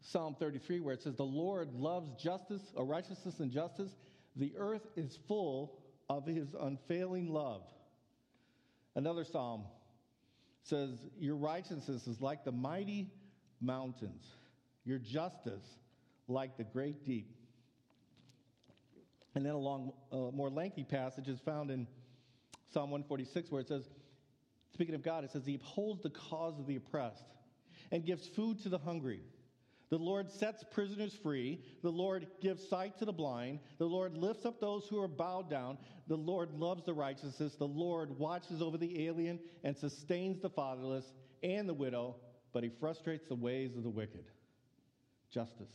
Psalm 0.00 0.34
33, 0.40 0.80
where 0.80 0.94
it 0.94 1.02
says, 1.02 1.14
The 1.14 1.22
Lord 1.22 1.72
loves 1.72 2.10
justice, 2.20 2.62
or 2.74 2.84
righteousness 2.84 3.38
and 3.38 3.52
justice. 3.52 3.90
The 4.34 4.52
earth 4.56 4.86
is 4.96 5.18
full 5.28 5.78
of 6.08 6.26
his 6.26 6.48
unfailing 6.58 7.30
love. 7.30 7.62
Another 8.96 9.24
psalm 9.24 9.64
says, 10.64 10.90
Your 11.20 11.36
righteousness 11.36 12.08
is 12.08 12.20
like 12.20 12.44
the 12.44 12.52
mighty 12.52 13.12
mountains 13.60 14.24
your 14.84 14.98
justice 14.98 15.64
like 16.28 16.56
the 16.56 16.64
great 16.64 17.04
deep. 17.04 17.34
And 19.34 19.44
then 19.44 19.52
along 19.52 19.92
uh, 20.12 20.16
more 20.32 20.50
lengthy 20.50 20.84
passages 20.84 21.38
found 21.44 21.70
in 21.70 21.86
Psalm 22.72 22.90
146, 22.90 23.50
where 23.50 23.60
it 23.60 23.68
says, 23.68 23.88
speaking 24.72 24.94
of 24.94 25.02
God, 25.02 25.24
it 25.24 25.30
says, 25.30 25.44
He 25.44 25.56
upholds 25.56 26.02
the 26.02 26.10
cause 26.10 26.58
of 26.58 26.66
the 26.66 26.76
oppressed 26.76 27.24
and 27.90 28.04
gives 28.04 28.26
food 28.28 28.62
to 28.62 28.68
the 28.68 28.78
hungry. 28.78 29.20
The 29.90 29.98
Lord 29.98 30.30
sets 30.30 30.64
prisoners 30.70 31.12
free. 31.20 31.60
The 31.82 31.90
Lord 31.90 32.28
gives 32.40 32.66
sight 32.68 32.96
to 32.98 33.04
the 33.04 33.12
blind. 33.12 33.58
The 33.78 33.86
Lord 33.86 34.16
lifts 34.16 34.46
up 34.46 34.60
those 34.60 34.86
who 34.88 35.02
are 35.02 35.08
bowed 35.08 35.50
down. 35.50 35.78
The 36.06 36.16
Lord 36.16 36.52
loves 36.52 36.84
the 36.84 36.94
righteousness. 36.94 37.56
The 37.56 37.66
Lord 37.66 38.16
watches 38.16 38.62
over 38.62 38.78
the 38.78 39.06
alien 39.06 39.40
and 39.64 39.76
sustains 39.76 40.40
the 40.40 40.48
fatherless 40.48 41.12
and 41.42 41.68
the 41.68 41.74
widow, 41.74 42.16
but 42.52 42.62
he 42.62 42.70
frustrates 42.78 43.26
the 43.26 43.34
ways 43.34 43.74
of 43.76 43.82
the 43.82 43.90
wicked 43.90 44.26
justice. 45.32 45.72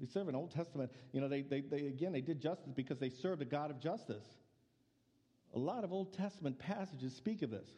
We 0.00 0.06
serve 0.06 0.28
an 0.28 0.34
Old 0.34 0.52
Testament, 0.52 0.90
you 1.12 1.20
know, 1.20 1.28
they, 1.28 1.42
they, 1.42 1.60
they, 1.60 1.86
again, 1.86 2.12
they 2.12 2.20
did 2.20 2.40
justice 2.40 2.72
because 2.74 2.98
they 2.98 3.10
served 3.10 3.42
a 3.42 3.44
God 3.44 3.70
of 3.70 3.80
justice. 3.80 4.24
A 5.54 5.58
lot 5.58 5.84
of 5.84 5.92
Old 5.92 6.12
Testament 6.14 6.58
passages 6.58 7.14
speak 7.14 7.42
of 7.42 7.50
this. 7.50 7.68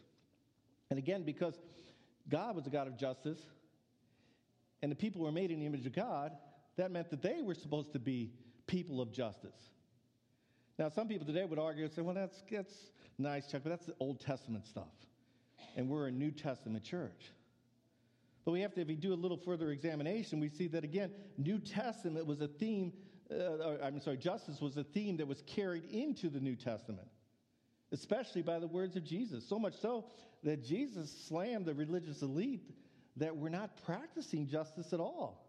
And 0.91 0.99
again, 0.99 1.25
because 1.25 1.55
God 2.29 2.55
was 2.55 2.67
a 2.67 2.71
God 2.71 2.87
of 2.87 2.97
justice 2.97 3.41
and 4.83 4.91
the 4.93 4.97
people 4.97 5.23
were 5.23 5.33
made 5.33 5.51
in 5.51 5.61
the 5.61 5.67
image 5.67 5.87
of 5.87 5.95
God, 5.95 6.33
that 6.77 6.91
meant 6.91 7.11
that 7.11 7.23
they 7.23 7.43
were 7.43 7.55
supposed 7.55 7.93
to 7.93 7.99
be 7.99 8.33
people 8.67 9.01
of 9.01 9.13
justice. 9.13 9.57
Now, 10.79 10.89
some 10.89 11.09
people 11.09 11.27
today 11.27 11.45
would 11.45 11.59
argue 11.59 11.85
and 11.85 11.93
say, 11.93 12.03
well, 12.03 12.15
that's, 12.15 12.43
that's 12.51 12.75
nice, 13.19 13.47
Chuck, 13.47 13.63
but 13.65 13.71
that's 13.71 13.87
the 13.87 13.95
Old 14.01 14.21
Testament 14.21 14.67
stuff. 14.67 14.93
And 15.77 15.89
we're 15.89 16.09
a 16.09 16.11
New 16.11 16.31
Testament 16.31 16.85
church. 16.85 17.31
But 18.45 18.53
we 18.53 18.61
have 18.61 18.75
to, 18.75 18.83
if 18.83 18.89
we 18.89 18.97
do 18.97 19.15
a 19.15 19.17
little 19.17 19.37
further 19.37 19.71
examination, 19.71 20.41
we 20.41 20.49
see 20.49 20.67
that 20.69 20.85
again, 20.85 21.11
New 21.39 21.59
Testament 21.59 22.27
was 22.27 22.41
a 22.41 22.49
theme, 22.49 22.93
uh, 23.31 23.79
I'm 23.83 24.01
sorry, 24.01 24.19
justice 24.19 24.61
was 24.61 24.77
a 24.77 24.85
theme 24.85 25.17
that 25.17 25.27
was 25.27 25.43
carried 25.47 25.85
into 25.85 26.29
the 26.29 26.41
New 26.41 26.57
Testament, 26.57 27.09
especially 27.95 28.43
by 28.43 28.59
the 28.59 28.67
words 28.67 28.97
of 28.97 29.05
Jesus. 29.05 29.49
So 29.49 29.59
much 29.59 29.75
so 29.81 30.05
that 30.43 30.63
Jesus 30.63 31.11
slammed 31.27 31.65
the 31.65 31.75
religious 31.75 32.21
elite 32.21 32.71
that 33.17 33.35
we're 33.35 33.49
not 33.49 33.83
practicing 33.85 34.47
justice 34.47 34.93
at 34.93 35.01
all. 35.01 35.47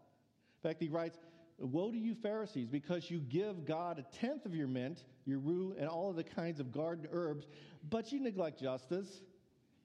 In 0.62 0.68
fact, 0.70 0.80
he 0.80 0.88
writes, 0.88 1.18
Woe 1.58 1.90
to 1.90 1.98
you, 1.98 2.14
Pharisees, 2.14 2.68
because 2.68 3.10
you 3.10 3.20
give 3.20 3.66
God 3.66 3.98
a 3.98 4.16
tenth 4.16 4.46
of 4.46 4.54
your 4.54 4.68
mint, 4.68 5.04
your 5.24 5.38
rue, 5.38 5.74
and 5.78 5.88
all 5.88 6.10
of 6.10 6.16
the 6.16 6.24
kinds 6.24 6.60
of 6.60 6.70
garden 6.70 7.08
herbs, 7.10 7.46
but 7.90 8.12
you 8.12 8.20
neglect 8.20 8.60
justice 8.60 9.22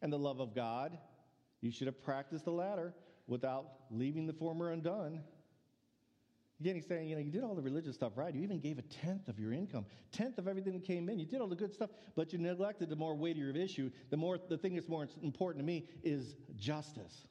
and 0.01 0.11
the 0.11 0.19
love 0.19 0.39
of 0.39 0.53
God 0.53 0.97
you 1.61 1.71
should 1.71 1.87
have 1.87 2.01
practiced 2.03 2.45
the 2.45 2.51
latter 2.51 2.93
without 3.27 3.67
leaving 3.91 4.25
the 4.25 4.33
former 4.33 4.71
undone. 4.71 5.21
Again, 6.61 6.75
he's 6.75 6.85
saying, 6.85 7.09
you 7.09 7.15
know, 7.15 7.21
you 7.21 7.31
did 7.31 7.43
all 7.43 7.55
the 7.55 7.61
religious 7.61 7.95
stuff 7.95 8.13
right. 8.15 8.35
You 8.35 8.43
even 8.43 8.59
gave 8.59 8.77
a 8.77 8.83
tenth 8.83 9.27
of 9.27 9.39
your 9.39 9.51
income, 9.51 9.83
tenth 10.11 10.37
of 10.37 10.47
everything 10.47 10.73
that 10.73 10.83
came 10.83 11.09
in. 11.09 11.17
You 11.17 11.25
did 11.25 11.41
all 11.41 11.47
the 11.47 11.55
good 11.55 11.73
stuff, 11.73 11.89
but 12.15 12.31
you 12.31 12.37
neglected 12.37 12.87
the 12.87 12.95
more 12.95 13.15
weightier 13.15 13.49
of 13.49 13.55
issue. 13.55 13.89
The 14.11 14.17
more, 14.17 14.37
the 14.47 14.59
thing 14.59 14.75
that's 14.75 14.87
more 14.87 15.07
important 15.23 15.63
to 15.63 15.65
me 15.65 15.87
is 16.03 16.35
justice. 16.55 17.25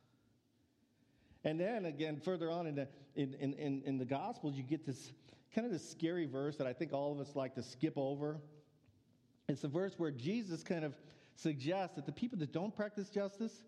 And 1.44 1.60
then 1.60 1.84
again, 1.84 2.20
further 2.20 2.50
on 2.50 2.66
in 2.66 2.74
the 2.74 2.88
in, 3.14 3.34
in, 3.34 3.54
in, 3.54 3.82
in 3.86 3.98
the 3.98 4.04
Gospels, 4.04 4.56
you 4.56 4.64
get 4.64 4.84
this 4.84 5.12
kind 5.54 5.64
of 5.64 5.72
this 5.72 5.88
scary 5.88 6.26
verse 6.26 6.56
that 6.56 6.66
I 6.66 6.72
think 6.72 6.92
all 6.92 7.12
of 7.12 7.20
us 7.20 7.36
like 7.36 7.54
to 7.54 7.62
skip 7.62 7.94
over. 7.96 8.40
It's 9.48 9.62
the 9.62 9.68
verse 9.68 9.94
where 9.96 10.10
Jesus 10.10 10.64
kind 10.64 10.84
of 10.84 10.94
suggests 11.36 11.94
that 11.94 12.04
the 12.04 12.12
people 12.12 12.38
that 12.40 12.52
don't 12.52 12.74
practice 12.74 13.08
justice, 13.08 13.62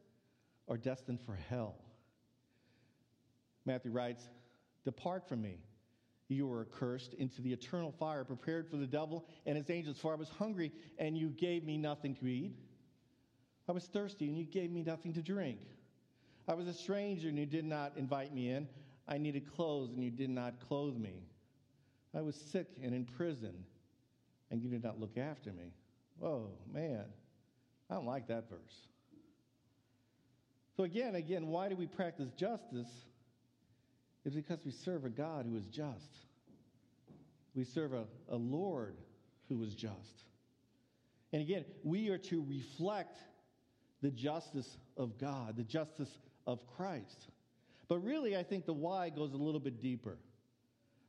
are 0.69 0.77
destined 0.77 1.21
for 1.21 1.39
hell. 1.49 1.77
Matthew 3.65 3.91
writes, 3.91 4.29
Depart 4.85 5.29
from 5.29 5.43
me. 5.43 5.59
You 6.29 6.51
are 6.53 6.63
accursed 6.63 7.15
into 7.15 7.43
the 7.43 7.53
eternal 7.53 7.93
fire 7.93 8.25
prepared 8.25 8.69
for 8.71 8.77
the 8.77 8.87
devil 8.87 9.27
and 9.45 9.57
his 9.57 9.69
angels. 9.69 9.99
For 9.99 10.13
I 10.13 10.17
was 10.17 10.29
hungry, 10.31 10.73
and 10.99 11.17
you 11.17 11.29
gave 11.29 11.65
me 11.65 11.77
nothing 11.77 12.15
to 12.17 12.27
eat. 12.27 12.57
I 13.69 13.73
was 13.73 13.85
thirsty, 13.85 14.29
and 14.29 14.39
you 14.39 14.45
gave 14.45 14.71
me 14.71 14.83
nothing 14.83 15.13
to 15.15 15.23
drink. 15.23 15.59
I 16.49 16.55
was 16.55 16.67
a 16.67 16.75
stranger, 16.75 17.29
and 17.29 17.39
you 17.39 17.47
did 17.47 17.65
not 17.65 17.93
invite 17.97 18.35
me 18.35 18.51
in. 18.51 18.67
I 19.07 19.19
needed 19.19 19.53
clothes, 19.55 19.91
and 19.91 20.03
you 20.03 20.11
did 20.11 20.31
not 20.31 20.55
clothe 20.67 20.97
me. 20.97 21.23
I 22.15 22.21
was 22.21 22.35
sick 22.35 22.67
and 22.83 22.95
in 22.95 23.05
prison, 23.05 23.65
and 24.51 24.63
you 24.63 24.69
did 24.69 24.83
not 24.83 24.99
look 24.99 25.17
after 25.17 25.53
me. 25.53 25.73
Whoa, 26.19 26.51
man. 26.73 27.05
I 27.91 27.95
don't 27.95 28.07
like 28.07 28.29
that 28.29 28.49
verse. 28.49 28.89
So 30.77 30.85
again, 30.85 31.15
again, 31.15 31.49
why 31.49 31.69
do 31.69 31.77
we 31.77 31.87
practice 31.87 32.31
justice? 32.33 32.89
It's 34.25 34.37
because 34.37 34.59
we 34.65 34.71
serve 34.71 35.05
a 35.05 35.11
God 35.11 35.47
who 35.47 35.57
is 35.57 35.67
just. 35.67 36.17
We 37.55 37.65
serve 37.65 37.93
a, 37.93 38.05
a 38.29 38.37
Lord 38.37 38.97
who 39.49 39.63
is 39.63 39.75
just. 39.75 40.25
And 41.33 41.43
again, 41.43 41.65
we 41.83 42.09
are 42.09 42.19
to 42.19 42.45
reflect 42.47 43.19
the 44.01 44.11
justice 44.11 44.77
of 44.97 45.19
God, 45.19 45.57
the 45.57 45.65
justice 45.65 46.19
of 46.47 46.67
Christ. 46.77 47.29
But 47.89 47.99
really, 47.99 48.37
I 48.37 48.43
think 48.43 48.67
the 48.67 48.73
why 48.73 49.11
goes 49.11 49.33
a 49.33 49.37
little 49.37 49.61
bit 49.61 49.81
deeper. 49.81 50.19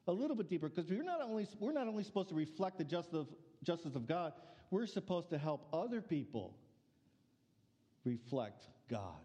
A 0.08 0.12
little 0.12 0.36
bit 0.36 0.50
deeper, 0.50 0.67
because 0.67 0.89
we're 0.89 1.03
not 1.03 1.22
only 1.22 1.48
we're 1.60 1.72
not 1.72 1.88
only 1.88 2.03
supposed 2.03 2.29
to 2.29 2.36
reflect 2.36 2.77
the 2.77 2.84
justice 2.84 3.13
of, 3.13 3.27
justice 3.63 3.96
of 3.96 4.05
God, 4.05 4.34
we're 4.70 4.86
supposed 4.86 5.29
to 5.29 5.38
help 5.38 5.67
other 5.72 6.01
people 6.01 6.58
reflect 8.03 8.67
God 8.89 9.22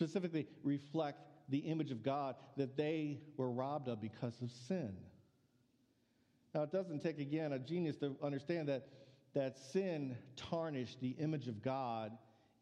specifically 0.00 0.46
reflect 0.64 1.26
the 1.50 1.58
image 1.58 1.90
of 1.90 2.02
God 2.02 2.36
that 2.56 2.76
they 2.76 3.20
were 3.36 3.50
robbed 3.50 3.88
of 3.88 4.00
because 4.00 4.40
of 4.40 4.50
sin. 4.68 4.96
Now, 6.54 6.62
it 6.62 6.72
doesn't 6.72 7.02
take, 7.02 7.18
again, 7.18 7.52
a 7.52 7.58
genius 7.58 7.96
to 7.98 8.16
understand 8.22 8.68
that, 8.68 8.88
that 9.34 9.58
sin 9.58 10.16
tarnished 10.36 11.00
the 11.00 11.10
image 11.10 11.46
of 11.48 11.62
God 11.62 12.12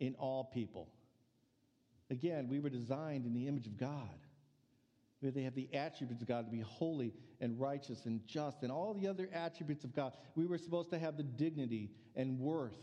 in 0.01 0.15
all 0.17 0.45
people. 0.45 0.89
Again, 2.11 2.49
we 2.49 2.59
were 2.59 2.71
designed 2.71 3.27
in 3.27 3.35
the 3.35 3.47
image 3.47 3.67
of 3.67 3.79
God. 3.79 4.09
They 5.21 5.43
have 5.43 5.55
the 5.55 5.69
attributes 5.75 6.23
of 6.23 6.29
God 6.29 6.47
to 6.47 6.51
be 6.51 6.61
holy 6.61 7.13
and 7.41 7.59
righteous 7.59 8.07
and 8.07 8.25
just 8.27 8.63
and 8.63 8.71
all 8.71 8.95
the 8.95 9.09
other 9.09 9.29
attributes 9.33 9.85
of 9.85 9.95
God. 9.95 10.13
We 10.37 10.47
were 10.47 10.59
supposed 10.59 10.91
to 10.91 10.99
have 10.99 11.17
the 11.17 11.25
dignity 11.25 11.91
and 12.15 12.39
worth, 12.39 12.79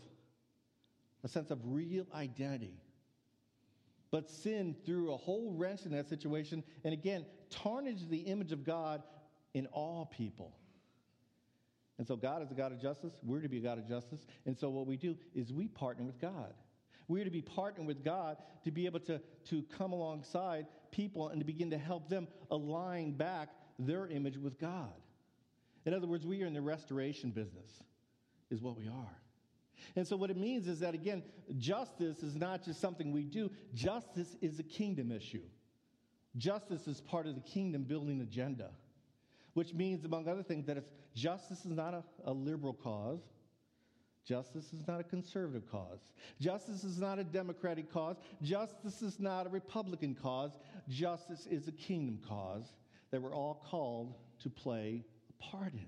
a 1.24 1.28
sense 1.28 1.50
of 1.50 1.60
real 1.64 2.06
identity. 2.14 2.82
But 4.10 4.30
sin 4.30 4.76
threw 4.84 5.12
a 5.12 5.16
whole 5.16 5.52
wrench 5.52 5.84
in 5.84 5.92
that 5.92 6.08
situation 6.08 6.62
and 6.84 6.92
again 6.92 7.26
tarnished 7.50 8.08
the 8.08 8.18
image 8.18 8.52
of 8.52 8.64
God 8.64 9.02
in 9.54 9.66
all 9.66 10.06
people. 10.06 10.56
And 11.98 12.06
so 12.06 12.14
God 12.14 12.42
is 12.42 12.50
a 12.50 12.54
God 12.54 12.72
of 12.72 12.80
justice. 12.80 13.14
We're 13.22 13.40
to 13.40 13.48
be 13.48 13.58
a 13.58 13.62
God 13.62 13.78
of 13.78 13.88
justice. 13.88 14.26
And 14.44 14.56
so 14.56 14.68
what 14.68 14.86
we 14.86 14.96
do 14.96 15.16
is 15.34 15.52
we 15.52 15.68
partner 15.68 16.04
with 16.04 16.20
God. 16.20 16.52
We 17.08 17.20
are 17.20 17.24
to 17.24 17.30
be 17.30 17.42
partnering 17.42 17.86
with 17.86 18.04
God 18.04 18.36
to 18.64 18.70
be 18.70 18.86
able 18.86 19.00
to, 19.00 19.20
to 19.48 19.62
come 19.78 19.92
alongside 19.92 20.66
people 20.90 21.28
and 21.28 21.40
to 21.40 21.44
begin 21.44 21.70
to 21.70 21.78
help 21.78 22.08
them 22.08 22.28
align 22.50 23.12
back 23.12 23.48
their 23.78 24.06
image 24.08 24.36
with 24.36 24.58
God. 24.58 24.92
In 25.84 25.94
other 25.94 26.06
words, 26.06 26.26
we 26.26 26.42
are 26.42 26.46
in 26.46 26.54
the 26.54 26.60
restoration 26.60 27.30
business, 27.30 27.70
is 28.50 28.60
what 28.60 28.76
we 28.76 28.88
are. 28.88 29.16
And 29.94 30.06
so, 30.06 30.16
what 30.16 30.30
it 30.30 30.36
means 30.36 30.68
is 30.68 30.80
that, 30.80 30.94
again, 30.94 31.22
justice 31.58 32.22
is 32.22 32.34
not 32.34 32.64
just 32.64 32.80
something 32.80 33.12
we 33.12 33.24
do, 33.24 33.50
justice 33.74 34.36
is 34.40 34.58
a 34.58 34.62
kingdom 34.62 35.12
issue. 35.12 35.42
Justice 36.36 36.86
is 36.86 37.00
part 37.00 37.26
of 37.26 37.34
the 37.34 37.40
kingdom 37.40 37.84
building 37.84 38.20
agenda, 38.20 38.70
which 39.54 39.72
means, 39.72 40.04
among 40.04 40.28
other 40.28 40.42
things, 40.42 40.66
that 40.66 40.84
justice 41.14 41.64
is 41.64 41.72
not 41.72 41.94
a, 41.94 42.04
a 42.24 42.32
liberal 42.32 42.74
cause. 42.74 43.20
Justice 44.26 44.72
is 44.72 44.86
not 44.88 44.98
a 44.98 45.04
conservative 45.04 45.70
cause. 45.70 46.00
Justice 46.40 46.82
is 46.82 46.98
not 46.98 47.20
a 47.20 47.24
Democratic 47.24 47.92
cause. 47.92 48.16
Justice 48.42 49.00
is 49.00 49.20
not 49.20 49.46
a 49.46 49.48
Republican 49.48 50.16
cause. 50.20 50.58
Justice 50.88 51.46
is 51.46 51.68
a 51.68 51.72
kingdom 51.72 52.18
cause 52.26 52.72
that 53.12 53.22
we're 53.22 53.34
all 53.34 53.64
called 53.70 54.14
to 54.40 54.50
play 54.50 55.04
a 55.30 55.42
part 55.42 55.72
in. 55.72 55.86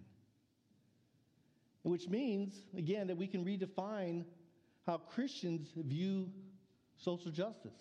Which 1.82 2.08
means, 2.08 2.54
again, 2.76 3.06
that 3.06 3.16
we 3.16 3.26
can 3.26 3.44
redefine 3.44 4.24
how 4.86 4.98
Christians 4.98 5.68
view 5.76 6.30
social 6.96 7.30
justice. 7.30 7.76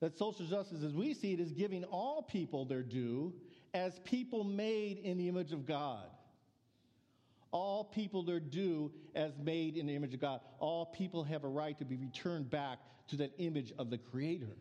That 0.00 0.16
social 0.16 0.46
justice, 0.46 0.82
as 0.82 0.94
we 0.94 1.12
see 1.12 1.34
it, 1.34 1.40
is 1.40 1.52
giving 1.52 1.84
all 1.84 2.22
people 2.22 2.64
their 2.64 2.82
due 2.82 3.34
as 3.74 3.98
people 4.00 4.44
made 4.44 4.98
in 4.98 5.18
the 5.18 5.28
image 5.28 5.52
of 5.52 5.66
God. 5.66 6.06
All 7.52 7.84
people 7.84 8.22
their 8.22 8.40
due 8.40 8.92
as 9.14 9.32
made 9.38 9.76
in 9.76 9.86
the 9.86 9.94
image 9.94 10.14
of 10.14 10.20
God. 10.20 10.40
All 10.58 10.86
people 10.86 11.24
have 11.24 11.44
a 11.44 11.48
right 11.48 11.78
to 11.78 11.84
be 11.84 11.96
returned 11.96 12.48
back 12.48 12.78
to 13.08 13.16
that 13.16 13.32
image 13.38 13.72
of 13.78 13.90
the 13.90 13.98
Creator. 13.98 14.56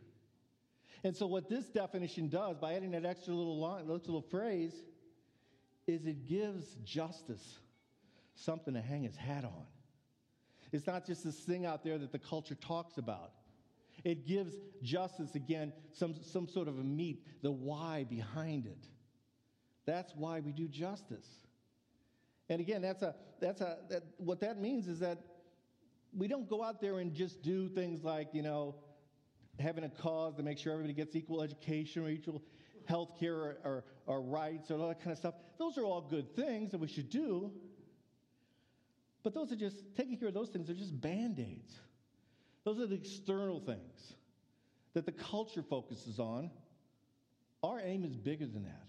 And 1.04 1.16
so, 1.16 1.28
what 1.28 1.48
this 1.48 1.66
definition 1.68 2.28
does 2.28 2.58
by 2.58 2.74
adding 2.74 2.92
that 2.92 3.06
extra 3.06 3.34
little 3.34 3.60
line, 3.60 3.88
little 3.88 4.22
phrase, 4.22 4.74
is 5.88 6.06
it 6.06 6.28
gives 6.28 6.76
justice 6.84 7.60
something 8.40 8.74
to 8.74 8.82
hang 8.82 9.04
his 9.04 9.16
hat 9.16 9.44
on. 9.44 9.66
It's 10.72 10.86
not 10.86 11.06
just 11.06 11.24
this 11.24 11.40
thing 11.40 11.66
out 11.66 11.84
there 11.84 11.98
that 11.98 12.12
the 12.12 12.20
culture 12.20 12.56
talks 12.56 12.98
about. 12.98 13.32
It 14.04 14.26
gives 14.26 14.56
justice, 14.82 15.36
again, 15.36 15.74
some, 15.92 16.16
some 16.22 16.48
sort 16.48 16.68
of 16.68 16.80
a 16.80 16.84
meat, 16.84 17.26
the 17.42 17.52
why 17.52 18.06
behind 18.10 18.66
it. 18.66 18.88
That's 19.86 20.14
why 20.16 20.40
we 20.40 20.52
do 20.52 20.68
justice. 20.68 21.28
And 22.48 22.62
again, 22.62 22.82
that's 22.82 23.02
a, 23.02 23.16
that's 23.40 23.62
a, 23.62 23.78
that, 23.90 24.04
what 24.18 24.40
that 24.42 24.60
means 24.60 24.88
is 24.88 25.00
that 25.00 25.20
we 26.16 26.28
don't 26.28 26.48
go 26.48 26.64
out 26.64 26.82
there 26.82 27.00
and 27.00 27.14
just 27.14 27.42
do 27.42 27.68
things 27.68 28.04
like, 28.04 28.30
you 28.34 28.42
know, 28.42 28.76
having 29.60 29.84
a 29.84 29.90
cause 29.90 30.36
to 30.36 30.44
make 30.44 30.58
sure 30.58 30.72
everybody 30.72 30.94
gets 30.94 31.16
equal 31.16 31.42
education 31.42 32.04
or 32.04 32.10
equal 32.10 32.42
health 32.86 33.20
care 33.20 33.36
or, 33.36 33.58
or, 33.64 33.84
or 34.08 34.22
rights 34.22 34.72
or 34.72 34.80
all 34.80 34.88
that 34.88 35.00
kind 35.00 35.12
of 35.12 35.18
stuff. 35.18 35.36
Those 35.58 35.78
are 35.78 35.84
all 35.84 36.02
good 36.02 36.36
things 36.36 36.72
that 36.72 36.80
we 36.80 36.88
should 36.88 37.10
do. 37.10 37.52
But 39.24 39.34
those 39.34 39.52
are 39.52 39.56
just, 39.56 39.78
taking 39.96 40.18
care 40.18 40.30
of 40.30 40.34
those 40.34 40.50
things 40.50 40.68
they're 40.68 40.76
just 40.76 41.00
band 41.00 41.40
aids. 41.40 41.74
Those 42.64 42.80
are 42.80 42.88
the 42.88 42.96
external 42.96 43.60
things 43.60 44.14
that 44.94 45.06
the 45.06 45.12
culture 45.12 45.64
focuses 45.64 46.20
on. 46.20 46.52
Our 47.64 47.80
aim 47.82 48.04
is 48.04 48.16
bigger 48.16 48.46
than 48.46 48.64
that. 48.64 48.86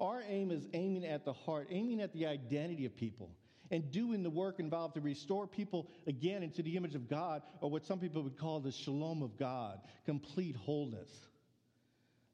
Our 0.00 0.22
aim 0.28 0.50
is 0.50 0.66
aiming 0.72 1.04
at 1.04 1.24
the 1.24 1.32
heart, 1.32 1.68
aiming 1.70 2.00
at 2.00 2.12
the 2.12 2.26
identity 2.26 2.84
of 2.84 2.96
people, 2.96 3.30
and 3.70 3.90
doing 3.90 4.22
the 4.22 4.30
work 4.30 4.58
involved 4.58 4.94
to 4.94 5.00
restore 5.00 5.46
people 5.46 5.88
again 6.06 6.42
into 6.42 6.62
the 6.62 6.76
image 6.76 6.94
of 6.94 7.08
God, 7.08 7.42
or 7.60 7.70
what 7.70 7.86
some 7.86 8.00
people 8.00 8.22
would 8.22 8.36
call 8.36 8.60
the 8.60 8.72
shalom 8.72 9.22
of 9.22 9.36
God, 9.38 9.80
complete 10.04 10.56
wholeness. 10.56 11.10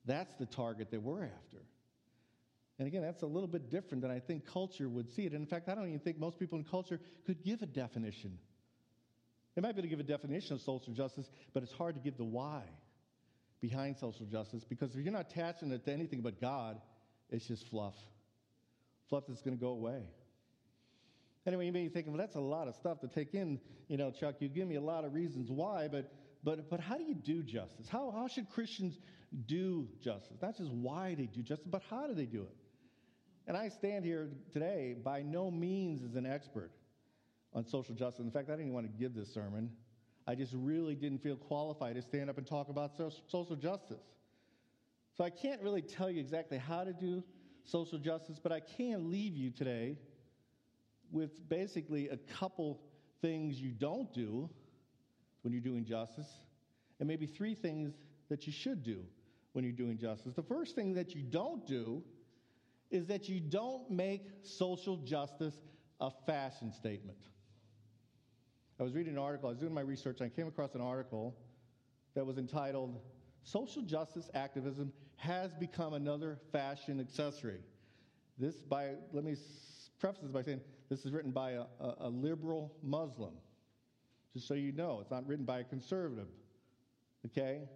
That's 0.06 0.34
the 0.38 0.46
target 0.46 0.90
that 0.90 1.02
we're 1.02 1.24
after. 1.24 1.58
And 2.80 2.86
again, 2.86 3.02
that's 3.02 3.20
a 3.20 3.26
little 3.26 3.46
bit 3.46 3.70
different 3.70 4.00
than 4.00 4.10
I 4.10 4.20
think 4.20 4.46
culture 4.50 4.88
would 4.88 5.12
see 5.14 5.26
it. 5.26 5.32
And 5.32 5.42
in 5.42 5.46
fact, 5.46 5.68
I 5.68 5.74
don't 5.74 5.86
even 5.86 6.00
think 6.00 6.18
most 6.18 6.38
people 6.38 6.58
in 6.58 6.64
culture 6.64 6.98
could 7.26 7.44
give 7.44 7.60
a 7.60 7.66
definition. 7.66 8.38
They 9.54 9.60
might 9.60 9.76
be 9.76 9.80
able 9.80 9.82
to 9.82 9.88
give 9.88 10.00
a 10.00 10.02
definition 10.02 10.54
of 10.54 10.62
social 10.62 10.94
justice, 10.94 11.28
but 11.52 11.62
it's 11.62 11.72
hard 11.72 11.94
to 11.96 12.00
give 12.00 12.16
the 12.16 12.24
why 12.24 12.62
behind 13.60 13.98
social 13.98 14.24
justice 14.24 14.64
because 14.66 14.94
if 14.94 14.96
you're 14.96 15.12
not 15.12 15.30
attaching 15.30 15.70
it 15.72 15.84
to 15.84 15.92
anything 15.92 16.22
but 16.22 16.40
God, 16.40 16.80
it's 17.28 17.46
just 17.46 17.68
fluff. 17.68 17.92
Fluff 19.10 19.24
that's 19.28 19.42
going 19.42 19.58
to 19.58 19.60
go 19.60 19.72
away. 19.72 20.00
Anyway, 21.46 21.66
you 21.66 21.72
may 21.72 21.82
be 21.82 21.90
thinking, 21.90 22.14
well, 22.14 22.20
that's 22.20 22.36
a 22.36 22.40
lot 22.40 22.66
of 22.66 22.74
stuff 22.76 23.00
to 23.00 23.08
take 23.08 23.34
in. 23.34 23.60
You 23.88 23.98
know, 23.98 24.10
Chuck, 24.10 24.36
you 24.38 24.48
give 24.48 24.66
me 24.66 24.76
a 24.76 24.80
lot 24.80 25.04
of 25.04 25.12
reasons 25.12 25.50
why, 25.50 25.86
but 25.88 26.10
but 26.42 26.70
but 26.70 26.80
how 26.80 26.96
do 26.96 27.04
you 27.04 27.14
do 27.14 27.42
justice? 27.42 27.88
How 27.90 28.10
how 28.10 28.26
should 28.26 28.48
Christians 28.48 28.98
do 29.46 29.86
justice? 30.02 30.38
Not 30.40 30.56
just 30.56 30.72
why 30.72 31.14
they 31.14 31.26
do 31.26 31.42
justice, 31.42 31.66
but 31.70 31.82
how 31.90 32.06
do 32.06 32.14
they 32.14 32.24
do 32.24 32.40
it? 32.40 32.56
And 33.46 33.56
I 33.56 33.68
stand 33.68 34.04
here 34.04 34.28
today 34.52 34.94
by 35.02 35.22
no 35.22 35.50
means 35.50 36.02
as 36.02 36.14
an 36.14 36.26
expert 36.26 36.70
on 37.52 37.64
social 37.64 37.94
justice. 37.94 38.24
In 38.24 38.30
fact, 38.30 38.48
I 38.48 38.52
didn't 38.52 38.66
even 38.66 38.74
want 38.74 38.86
to 38.86 38.98
give 38.98 39.14
this 39.14 39.32
sermon. 39.32 39.70
I 40.26 40.34
just 40.34 40.52
really 40.54 40.94
didn't 40.94 41.22
feel 41.22 41.36
qualified 41.36 41.96
to 41.96 42.02
stand 42.02 42.30
up 42.30 42.38
and 42.38 42.46
talk 42.46 42.68
about 42.68 42.92
social 42.96 43.56
justice. 43.56 44.04
So 45.16 45.24
I 45.24 45.30
can't 45.30 45.60
really 45.60 45.82
tell 45.82 46.10
you 46.10 46.20
exactly 46.20 46.58
how 46.58 46.84
to 46.84 46.92
do 46.92 47.24
social 47.64 47.98
justice, 47.98 48.38
but 48.40 48.52
I 48.52 48.60
can 48.60 49.10
leave 49.10 49.36
you 49.36 49.50
today 49.50 49.96
with 51.10 51.48
basically 51.48 52.08
a 52.08 52.16
couple 52.16 52.80
things 53.20 53.60
you 53.60 53.72
don't 53.72 54.12
do 54.14 54.48
when 55.42 55.52
you're 55.52 55.62
doing 55.62 55.84
justice, 55.84 56.28
and 56.98 57.08
maybe 57.08 57.26
three 57.26 57.54
things 57.54 57.92
that 58.28 58.46
you 58.46 58.52
should 58.52 58.82
do 58.82 59.02
when 59.52 59.64
you're 59.64 59.72
doing 59.72 59.98
justice. 59.98 60.34
The 60.34 60.42
first 60.42 60.74
thing 60.74 60.94
that 60.94 61.14
you 61.14 61.22
don't 61.22 61.66
do 61.66 62.02
is 62.90 63.06
that 63.06 63.28
you 63.28 63.40
don't 63.40 63.90
make 63.90 64.26
social 64.42 64.96
justice 64.96 65.54
a 66.00 66.10
fashion 66.26 66.72
statement. 66.72 67.18
I 68.78 68.82
was 68.82 68.94
reading 68.94 69.12
an 69.12 69.18
article, 69.18 69.48
I 69.48 69.52
was 69.52 69.58
doing 69.58 69.74
my 69.74 69.82
research, 69.82 70.20
and 70.20 70.30
I 70.32 70.34
came 70.34 70.48
across 70.48 70.74
an 70.74 70.80
article 70.80 71.36
that 72.14 72.24
was 72.24 72.38
entitled 72.38 73.00
Social 73.42 73.82
Justice 73.82 74.30
Activism 74.34 74.92
Has 75.16 75.52
Become 75.54 75.94
Another 75.94 76.38
Fashion 76.50 76.98
Accessory. 76.98 77.60
This 78.38 78.56
by, 78.56 78.92
let 79.12 79.24
me 79.24 79.36
preface 79.98 80.22
this 80.22 80.30
by 80.30 80.42
saying, 80.42 80.60
this 80.88 81.04
is 81.04 81.12
written 81.12 81.30
by 81.30 81.52
a, 81.52 81.64
a, 81.78 81.94
a 82.00 82.08
liberal 82.08 82.72
Muslim. 82.82 83.34
Just 84.32 84.48
so 84.48 84.54
you 84.54 84.72
know, 84.72 84.98
it's 85.00 85.10
not 85.10 85.26
written 85.26 85.44
by 85.44 85.60
a 85.60 85.64
conservative. 85.64 86.28
Okay? 87.26 87.68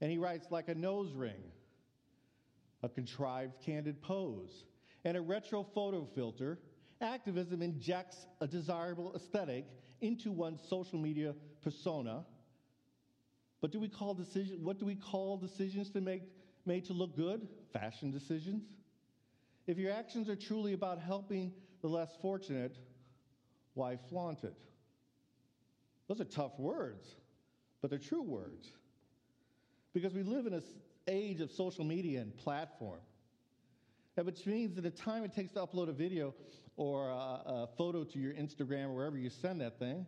And 0.00 0.10
he 0.10 0.18
writes 0.18 0.48
like 0.50 0.68
a 0.68 0.74
nose 0.74 1.12
ring 1.12 1.40
a 2.82 2.88
contrived 2.88 3.54
candid 3.64 4.00
pose, 4.02 4.64
and 5.04 5.16
a 5.16 5.20
retro 5.20 5.64
photo 5.74 6.04
filter, 6.14 6.58
activism 7.00 7.62
injects 7.62 8.26
a 8.40 8.46
desirable 8.46 9.14
aesthetic 9.14 9.66
into 10.00 10.30
one's 10.30 10.60
social 10.68 10.98
media 10.98 11.34
persona. 11.62 12.24
But 13.60 13.72
do 13.72 13.80
we 13.80 13.88
call 13.88 14.14
decision, 14.14 14.62
what 14.62 14.78
do 14.78 14.86
we 14.86 14.94
call 14.94 15.36
decisions 15.36 15.90
to 15.90 16.00
make 16.00 16.22
made 16.66 16.84
to 16.86 16.92
look 16.92 17.16
good? 17.16 17.48
Fashion 17.72 18.10
decisions. 18.10 18.64
If 19.66 19.78
your 19.78 19.92
actions 19.92 20.28
are 20.28 20.36
truly 20.36 20.72
about 20.72 21.00
helping 21.00 21.52
the 21.82 21.88
less 21.88 22.10
fortunate, 22.20 22.76
why 23.74 23.96
flaunt 24.08 24.44
it? 24.44 24.56
Those 26.08 26.20
are 26.20 26.24
tough 26.24 26.58
words, 26.58 27.06
but 27.80 27.90
they're 27.90 27.98
true 27.98 28.22
words. 28.22 28.70
Because 29.92 30.14
we 30.14 30.22
live 30.22 30.46
in 30.46 30.54
a 30.54 30.60
age 31.08 31.40
of 31.40 31.50
social 31.50 31.84
media 31.84 32.20
and 32.20 32.36
platform. 32.36 33.00
Which 34.16 34.46
means 34.46 34.74
that 34.76 34.82
the 34.82 34.90
time 34.90 35.24
it 35.24 35.34
takes 35.34 35.52
to 35.52 35.60
upload 35.60 35.88
a 35.88 35.92
video 35.92 36.34
or 36.76 37.10
a, 37.10 37.14
a 37.14 37.68
photo 37.76 38.02
to 38.04 38.18
your 38.18 38.32
Instagram 38.32 38.86
or 38.86 38.94
wherever 38.94 39.18
you 39.18 39.28
send 39.28 39.60
that 39.60 39.78
thing, 39.78 40.06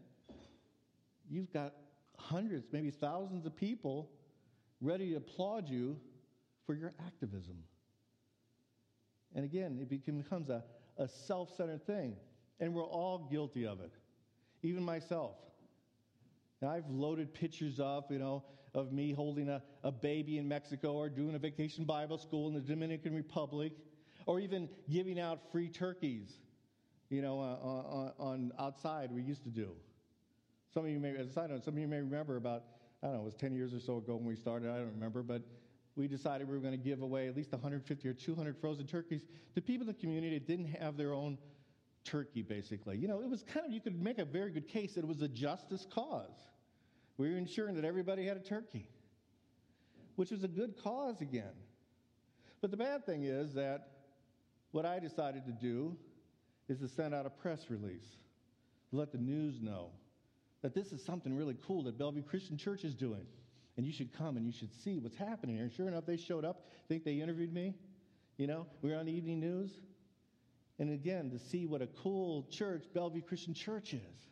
you've 1.29 1.53
got 1.53 1.75
hundreds, 2.17 2.67
maybe 2.73 2.91
thousands 2.91 3.45
of 3.45 3.55
people 3.55 4.11
ready 4.81 5.11
to 5.11 5.17
applaud 5.17 5.69
you 5.69 5.99
for 6.67 6.75
your 6.75 6.93
activism. 7.07 7.57
And 9.35 9.45
again, 9.45 9.79
it 9.81 9.89
becomes 9.89 10.49
a, 10.49 10.65
a 10.97 11.09
self 11.09 11.55
centered 11.57 11.87
thing. 11.87 12.17
And 12.61 12.75
we're 12.75 12.83
all 12.85 13.29
guilty 13.31 13.67
of 13.67 13.81
it, 13.81 13.93
even 14.63 14.83
myself. 14.83 15.37
I've 16.67 16.89
loaded 16.91 17.33
pictures 17.33 17.79
up, 17.79 18.11
you 18.11 18.19
know, 18.19 18.45
of 18.75 18.93
me 18.93 19.13
holding 19.13 19.49
a, 19.49 19.63
a 19.85 19.93
baby 19.93 20.39
in 20.39 20.49
Mexico 20.49 20.95
or 20.95 21.09
doing 21.09 21.35
a 21.35 21.39
vacation 21.39 21.85
Bible 21.85 22.19
school 22.19 22.49
in 22.49 22.55
the 22.55 22.61
Dominican 22.61 23.15
Republic 23.15 23.73
or 24.27 24.41
even 24.41 24.69
giving 24.91 25.19
out 25.19 25.41
free 25.53 25.69
turkeys, 25.69 26.39
you 27.09 27.23
know, 27.23 27.41
uh, 27.41 27.67
on, 27.67 28.13
on, 28.19 28.53
outside 28.59 29.11
we 29.11 29.23
used 29.23 29.43
to 29.45 29.51
do. 29.51 29.71
Some 30.75 30.85
of 30.85 30.91
you 30.91 30.99
may, 30.99 31.17
as 31.17 31.29
a 31.29 31.33
side 31.33 31.51
note, 31.51 31.65
some 31.65 31.75
of 31.75 31.81
you 31.81 31.89
may 31.89 31.99
remember 31.99 32.37
about, 32.37 32.65
I 33.03 33.07
don't 33.07 33.17
know, 33.17 33.23
it 33.23 33.25
was 33.25 33.35
10 33.35 33.55
years 33.55 33.73
or 33.73 33.81
so 33.81 33.97
ago 33.97 34.17
when 34.17 34.27
we 34.27 34.37
started, 34.37 34.71
I 34.71 34.77
don't 34.79 34.93
remember, 34.95 35.23
but 35.23 35.43
we 35.97 36.09
decided 36.09 36.47
we 36.47 36.55
were 36.55 36.61
going 36.61 36.77
to 36.77 36.85
give 36.85 37.03
away 37.03 37.27
at 37.27 37.37
least 37.37 37.53
150 37.53 38.09
or 38.09 38.13
200 38.13 38.57
frozen 38.59 38.87
turkeys 38.87 39.23
to 39.55 39.63
people 39.63 39.89
in 39.89 39.95
the 39.95 39.99
community 39.99 40.39
that 40.39 40.47
didn't 40.47 40.75
have 40.77 40.97
their 40.97 41.15
own 41.15 41.39
turkey, 42.11 42.43
basically. 42.43 42.97
You 42.97 43.09
know, 43.09 43.21
it 43.21 43.29
was 43.29 43.43
kind 43.43 43.67
of, 43.67 43.73
you 43.73 43.81
could 43.81 44.01
make 44.01 44.19
a 44.19 44.25
very 44.25 44.51
good 44.51 44.69
case 44.69 44.95
that 44.95 45.05
it 45.05 45.09
was 45.09 45.23
a 45.23 45.29
justice 45.29 45.87
cause. 45.91 46.49
We 47.17 47.31
were 47.31 47.37
ensuring 47.37 47.75
that 47.77 47.85
everybody 47.85 48.27
had 48.27 48.37
a 48.37 48.41
turkey, 48.41 48.89
which 50.17 50.31
was 50.31 50.45
a 50.45 50.49
good 50.49 50.75
cause 50.83 51.21
again. 51.21 51.55
But 52.61 52.71
the 52.71 52.77
bad 52.77 53.07
thing 53.07 53.25
is 53.25 53.55
that 53.55 53.89
what 54.73 54.85
I 54.85 54.99
decided 54.99 55.47
to 55.47 55.53
do 55.53 55.97
is 56.69 56.79
to 56.81 56.89
send 56.89 57.15
out 57.15 57.27
a 57.27 57.31
press 57.31 57.67
release 57.71 58.17
let 58.93 59.13
the 59.13 59.19
news 59.19 59.61
know 59.61 59.91
that 60.63 60.75
this 60.75 60.93
is 60.93 61.05
something 61.05 61.35
really 61.35 61.57
cool 61.67 61.83
that 61.85 61.99
Bellevue 61.99 62.23
Christian 62.23 62.57
Church 62.57 62.85
is 62.85 62.95
doing. 62.95 63.27
And 63.77 63.87
you 63.87 63.93
should 63.93 64.13
come 64.13 64.37
and 64.37 64.45
you 64.45 64.53
should 64.53 64.73
see 64.83 64.99
what's 64.99 65.17
happening 65.17 65.55
here. 65.57 65.65
And 65.65 65.73
sure 65.73 65.87
enough, 65.87 66.05
they 66.05 66.17
showed 66.17 66.45
up. 66.45 66.65
I 66.67 66.89
think 66.89 67.05
they 67.05 67.21
interviewed 67.21 67.53
me. 67.53 67.75
You 68.37 68.47
know, 68.47 68.67
we 68.83 68.91
were 68.91 68.97
on 68.97 69.07
the 69.07 69.13
evening 69.13 69.39
news. 69.41 69.71
And 70.79 70.93
again, 70.93 71.31
to 71.31 71.39
see 71.39 71.67
what 71.67 71.83
a 71.83 71.89
cool 71.89 72.47
church 72.51 72.85
Bellevue 72.95 73.23
Christian 73.23 73.55
Church 73.55 73.95
is. 73.95 74.29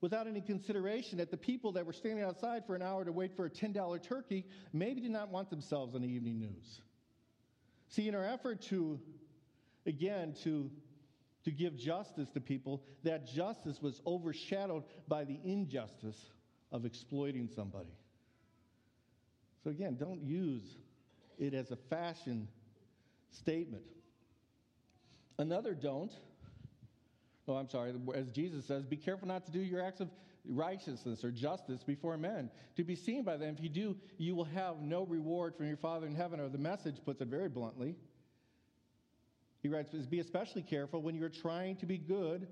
Without 0.00 0.26
any 0.26 0.40
consideration 0.40 1.18
that 1.18 1.30
the 1.30 1.36
people 1.36 1.70
that 1.72 1.86
were 1.86 1.92
standing 1.92 2.24
outside 2.24 2.66
for 2.66 2.74
an 2.74 2.82
hour 2.82 3.04
to 3.04 3.12
wait 3.12 3.36
for 3.36 3.46
a 3.46 3.50
$10 3.50 4.02
turkey 4.02 4.44
maybe 4.72 5.00
did 5.00 5.12
not 5.12 5.30
want 5.30 5.48
themselves 5.48 5.94
on 5.94 6.02
the 6.02 6.08
evening 6.08 6.40
news. 6.40 6.80
See, 7.88 8.08
in 8.08 8.14
our 8.16 8.24
effort 8.24 8.62
to, 8.62 8.98
again, 9.86 10.34
to, 10.42 10.68
to 11.44 11.50
give 11.52 11.76
justice 11.76 12.28
to 12.30 12.40
people, 12.40 12.82
that 13.04 13.28
justice 13.28 13.80
was 13.80 14.00
overshadowed 14.04 14.82
by 15.06 15.22
the 15.22 15.38
injustice 15.44 16.18
of 16.72 16.84
exploiting 16.84 17.48
somebody. 17.54 17.94
So, 19.62 19.70
again, 19.70 19.96
don't 20.00 20.22
use 20.22 20.78
it 21.38 21.54
as 21.54 21.70
a 21.70 21.76
fashion 21.76 22.48
statement. 23.30 23.84
Another 25.38 25.74
don't, 25.74 26.12
oh, 27.48 27.54
I'm 27.54 27.68
sorry, 27.68 27.92
as 28.14 28.30
Jesus 28.30 28.66
says, 28.66 28.84
be 28.84 28.96
careful 28.96 29.26
not 29.28 29.44
to 29.46 29.52
do 29.52 29.60
your 29.60 29.82
acts 29.82 30.00
of 30.00 30.08
righteousness 30.44 31.24
or 31.24 31.30
justice 31.30 31.82
before 31.82 32.16
men 32.16 32.50
to 32.76 32.84
be 32.84 32.96
seen 32.96 33.22
by 33.22 33.36
them. 33.36 33.54
If 33.56 33.62
you 33.62 33.68
do, 33.68 33.96
you 34.18 34.34
will 34.34 34.44
have 34.44 34.80
no 34.80 35.04
reward 35.04 35.54
from 35.56 35.66
your 35.66 35.76
Father 35.76 36.06
in 36.06 36.14
heaven. 36.14 36.40
Or 36.40 36.48
the 36.48 36.58
message 36.58 36.96
puts 37.04 37.20
it 37.20 37.28
very 37.28 37.48
bluntly. 37.48 37.96
He 39.62 39.68
writes, 39.68 39.94
Be 40.06 40.20
especially 40.20 40.62
careful 40.62 41.00
when 41.00 41.14
you're 41.14 41.28
trying 41.28 41.76
to 41.76 41.86
be 41.86 41.98
good 41.98 42.48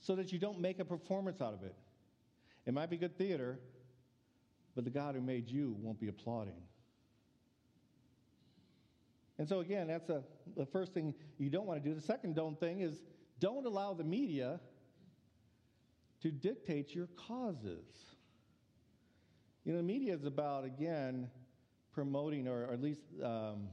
so 0.00 0.14
that 0.16 0.32
you 0.32 0.38
don't 0.38 0.60
make 0.60 0.78
a 0.78 0.84
performance 0.84 1.40
out 1.40 1.54
of 1.54 1.62
it. 1.62 1.74
It 2.66 2.74
might 2.74 2.90
be 2.90 2.96
good 2.96 3.16
theater, 3.16 3.58
but 4.74 4.84
the 4.84 4.90
God 4.90 5.14
who 5.14 5.20
made 5.20 5.48
you 5.48 5.76
won't 5.80 5.98
be 5.98 6.08
applauding. 6.08 6.62
And 9.40 9.48
so, 9.48 9.60
again, 9.60 9.86
that's 9.86 10.10
a, 10.10 10.22
the 10.54 10.66
first 10.66 10.92
thing 10.92 11.14
you 11.38 11.48
don't 11.48 11.64
want 11.64 11.82
to 11.82 11.88
do. 11.88 11.94
The 11.94 12.02
second 12.02 12.34
don't 12.34 12.60
thing 12.60 12.82
is 12.82 13.00
don't 13.38 13.64
allow 13.64 13.94
the 13.94 14.04
media 14.04 14.60
to 16.20 16.30
dictate 16.30 16.94
your 16.94 17.08
causes. 17.16 17.86
You 19.64 19.72
know, 19.72 19.78
the 19.78 19.84
media 19.84 20.12
is 20.12 20.26
about, 20.26 20.66
again, 20.66 21.30
promoting 21.94 22.48
or, 22.48 22.66
or 22.66 22.74
at 22.74 22.82
least 22.82 23.00
um, 23.24 23.68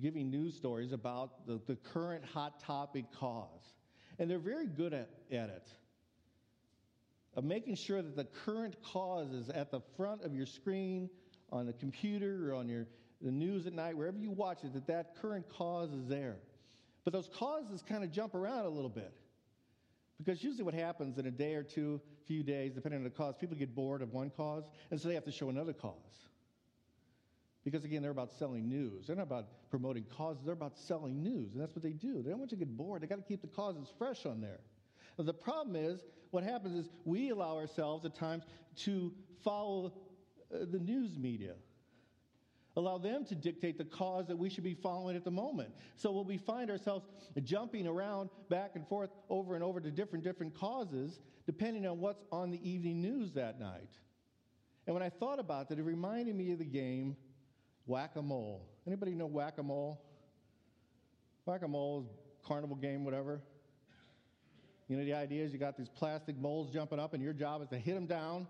giving 0.00 0.30
news 0.30 0.54
stories 0.54 0.92
about 0.92 1.48
the, 1.48 1.60
the 1.66 1.74
current 1.74 2.24
hot 2.24 2.60
topic 2.60 3.06
cause. 3.10 3.74
And 4.20 4.30
they're 4.30 4.38
very 4.38 4.68
good 4.68 4.94
at, 4.94 5.10
at 5.32 5.48
it. 5.48 5.68
Of 7.34 7.42
making 7.42 7.74
sure 7.74 8.02
that 8.02 8.14
the 8.14 8.28
current 8.44 8.76
cause 8.84 9.32
is 9.32 9.48
at 9.48 9.72
the 9.72 9.80
front 9.96 10.22
of 10.22 10.32
your 10.32 10.46
screen, 10.46 11.10
on 11.50 11.66
the 11.66 11.72
computer, 11.72 12.52
or 12.52 12.54
on 12.54 12.68
your 12.68 12.86
the 13.20 13.30
news 13.30 13.66
at 13.66 13.72
night, 13.72 13.96
wherever 13.96 14.18
you 14.18 14.30
watch 14.30 14.64
it, 14.64 14.72
that 14.74 14.86
that 14.86 15.16
current 15.20 15.48
cause 15.48 15.92
is 15.92 16.06
there. 16.06 16.36
But 17.04 17.12
those 17.12 17.28
causes 17.28 17.82
kind 17.82 18.02
of 18.02 18.10
jump 18.10 18.34
around 18.34 18.64
a 18.64 18.68
little 18.68 18.90
bit. 18.90 19.12
Because 20.18 20.42
usually 20.42 20.64
what 20.64 20.74
happens 20.74 21.18
in 21.18 21.26
a 21.26 21.30
day 21.30 21.54
or 21.54 21.62
two, 21.62 22.00
few 22.26 22.42
days, 22.42 22.72
depending 22.72 22.98
on 22.98 23.04
the 23.04 23.10
cause, 23.10 23.34
people 23.38 23.56
get 23.56 23.74
bored 23.74 24.00
of 24.00 24.12
one 24.12 24.30
cause, 24.30 24.64
and 24.90 25.00
so 25.00 25.08
they 25.08 25.14
have 25.14 25.24
to 25.24 25.32
show 25.32 25.50
another 25.50 25.72
cause. 25.72 26.28
Because 27.64 27.84
again, 27.84 28.02
they're 28.02 28.10
about 28.10 28.30
selling 28.30 28.68
news. 28.68 29.06
They're 29.06 29.16
not 29.16 29.22
about 29.22 29.70
promoting 29.70 30.04
causes, 30.16 30.42
they're 30.44 30.54
about 30.54 30.78
selling 30.78 31.22
news. 31.22 31.52
And 31.52 31.62
that's 31.62 31.74
what 31.74 31.82
they 31.82 31.92
do. 31.92 32.22
They 32.22 32.30
don't 32.30 32.38
want 32.38 32.52
you 32.52 32.58
to 32.58 32.64
get 32.64 32.76
bored. 32.76 33.02
They 33.02 33.06
got 33.06 33.16
to 33.16 33.22
keep 33.22 33.40
the 33.40 33.48
causes 33.48 33.88
fresh 33.98 34.26
on 34.26 34.40
there. 34.40 34.60
Now, 35.18 35.24
the 35.24 35.34
problem 35.34 35.76
is, 35.76 36.04
what 36.30 36.44
happens 36.44 36.76
is 36.78 36.90
we 37.04 37.30
allow 37.30 37.56
ourselves 37.56 38.04
at 38.04 38.14
times 38.14 38.44
to 38.76 39.12
follow 39.42 39.94
uh, 40.52 40.58
the 40.70 40.78
news 40.78 41.16
media. 41.16 41.54
Allow 42.76 42.98
them 42.98 43.24
to 43.26 43.34
dictate 43.36 43.78
the 43.78 43.84
cause 43.84 44.26
that 44.26 44.36
we 44.36 44.50
should 44.50 44.64
be 44.64 44.74
following 44.74 45.16
at 45.16 45.24
the 45.24 45.30
moment. 45.30 45.70
So 45.96 46.10
when 46.10 46.26
we 46.26 46.38
find 46.38 46.70
ourselves 46.70 47.06
jumping 47.44 47.86
around 47.86 48.30
back 48.48 48.72
and 48.74 48.86
forth 48.88 49.10
over 49.30 49.54
and 49.54 49.62
over 49.62 49.80
to 49.80 49.90
different 49.90 50.24
different 50.24 50.54
causes, 50.54 51.20
depending 51.46 51.86
on 51.86 52.00
what's 52.00 52.24
on 52.32 52.50
the 52.50 52.68
evening 52.68 53.00
news 53.00 53.32
that 53.34 53.60
night. 53.60 53.90
And 54.86 54.94
when 54.94 55.02
I 55.02 55.08
thought 55.08 55.38
about 55.38 55.68
that, 55.68 55.78
it 55.78 55.82
reminded 55.82 56.34
me 56.34 56.52
of 56.52 56.58
the 56.58 56.64
game 56.64 57.16
Whack-A-Mole. 57.86 58.66
Anybody 58.86 59.14
know 59.14 59.26
Whack-A-Mole? 59.26 60.02
Whack-A-Mole 61.44 62.00
is 62.00 62.46
carnival 62.46 62.76
game, 62.76 63.04
whatever. 63.04 63.40
You 64.88 64.96
know, 64.96 65.04
the 65.04 65.14
idea 65.14 65.44
is 65.44 65.52
you 65.52 65.58
got 65.58 65.78
these 65.78 65.88
plastic 65.88 66.36
moles 66.36 66.70
jumping 66.70 66.98
up, 66.98 67.14
and 67.14 67.22
your 67.22 67.32
job 67.32 67.62
is 67.62 67.68
to 67.68 67.78
hit 67.78 67.94
them 67.94 68.06
down 68.06 68.46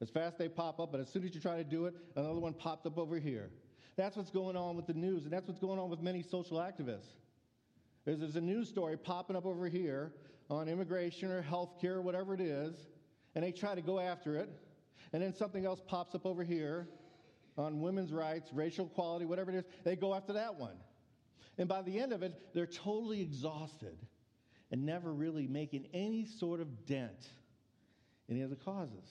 as 0.00 0.10
fast 0.10 0.34
as 0.34 0.38
they 0.38 0.48
pop 0.48 0.80
up, 0.80 0.92
but 0.92 1.00
as 1.00 1.08
soon 1.08 1.24
as 1.24 1.34
you 1.34 1.40
try 1.40 1.56
to 1.56 1.64
do 1.64 1.86
it, 1.86 1.94
another 2.16 2.40
one 2.40 2.52
popped 2.52 2.86
up 2.86 2.98
over 2.98 3.18
here. 3.18 3.50
That's 3.96 4.16
what's 4.16 4.30
going 4.30 4.56
on 4.56 4.76
with 4.76 4.86
the 4.86 4.94
news, 4.94 5.24
and 5.24 5.32
that's 5.32 5.48
what's 5.48 5.60
going 5.60 5.78
on 5.78 5.88
with 5.88 6.00
many 6.00 6.22
social 6.22 6.58
activists. 6.58 7.08
There's, 8.04 8.20
there's 8.20 8.36
a 8.36 8.40
news 8.40 8.68
story 8.68 8.96
popping 8.96 9.36
up 9.36 9.46
over 9.46 9.68
here 9.68 10.12
on 10.50 10.68
immigration 10.68 11.30
or 11.30 11.42
healthcare 11.42 11.96
or 11.96 12.02
whatever 12.02 12.34
it 12.34 12.40
is, 12.40 12.74
and 13.34 13.42
they 13.42 13.52
try 13.52 13.74
to 13.74 13.80
go 13.80 13.98
after 13.98 14.36
it, 14.36 14.50
and 15.12 15.22
then 15.22 15.34
something 15.34 15.64
else 15.64 15.80
pops 15.86 16.14
up 16.14 16.26
over 16.26 16.44
here 16.44 16.88
on 17.56 17.80
women's 17.80 18.12
rights, 18.12 18.50
racial 18.52 18.86
equality, 18.86 19.24
whatever 19.24 19.50
it 19.50 19.56
is. 19.56 19.64
They 19.82 19.96
go 19.96 20.14
after 20.14 20.34
that 20.34 20.56
one. 20.56 20.76
And 21.58 21.68
by 21.68 21.80
the 21.80 21.98
end 21.98 22.12
of 22.12 22.22
it, 22.22 22.34
they're 22.52 22.66
totally 22.66 23.22
exhausted 23.22 23.96
and 24.70 24.84
never 24.84 25.12
really 25.12 25.46
making 25.46 25.86
any 25.94 26.26
sort 26.26 26.60
of 26.60 26.86
dent 26.86 27.30
in 28.28 28.36
any 28.36 28.42
of 28.42 28.50
the 28.50 28.56
causes. 28.56 29.08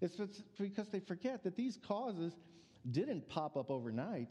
It's 0.00 0.16
because 0.58 0.88
they 0.88 1.00
forget 1.00 1.44
that 1.44 1.56
these 1.56 1.78
causes 1.86 2.32
didn't 2.90 3.28
pop 3.28 3.56
up 3.56 3.70
overnight. 3.70 4.30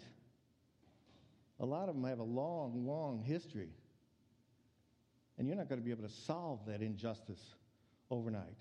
A 1.59 1.65
lot 1.65 1.89
of 1.89 1.95
them 1.95 2.03
have 2.05 2.19
a 2.19 2.23
long, 2.23 2.85
long 2.85 3.21
history. 3.21 3.69
And 5.37 5.47
you're 5.47 5.57
not 5.57 5.69
going 5.69 5.79
to 5.79 5.85
be 5.85 5.91
able 5.91 6.07
to 6.07 6.13
solve 6.13 6.59
that 6.67 6.81
injustice 6.81 7.41
overnight. 8.11 8.59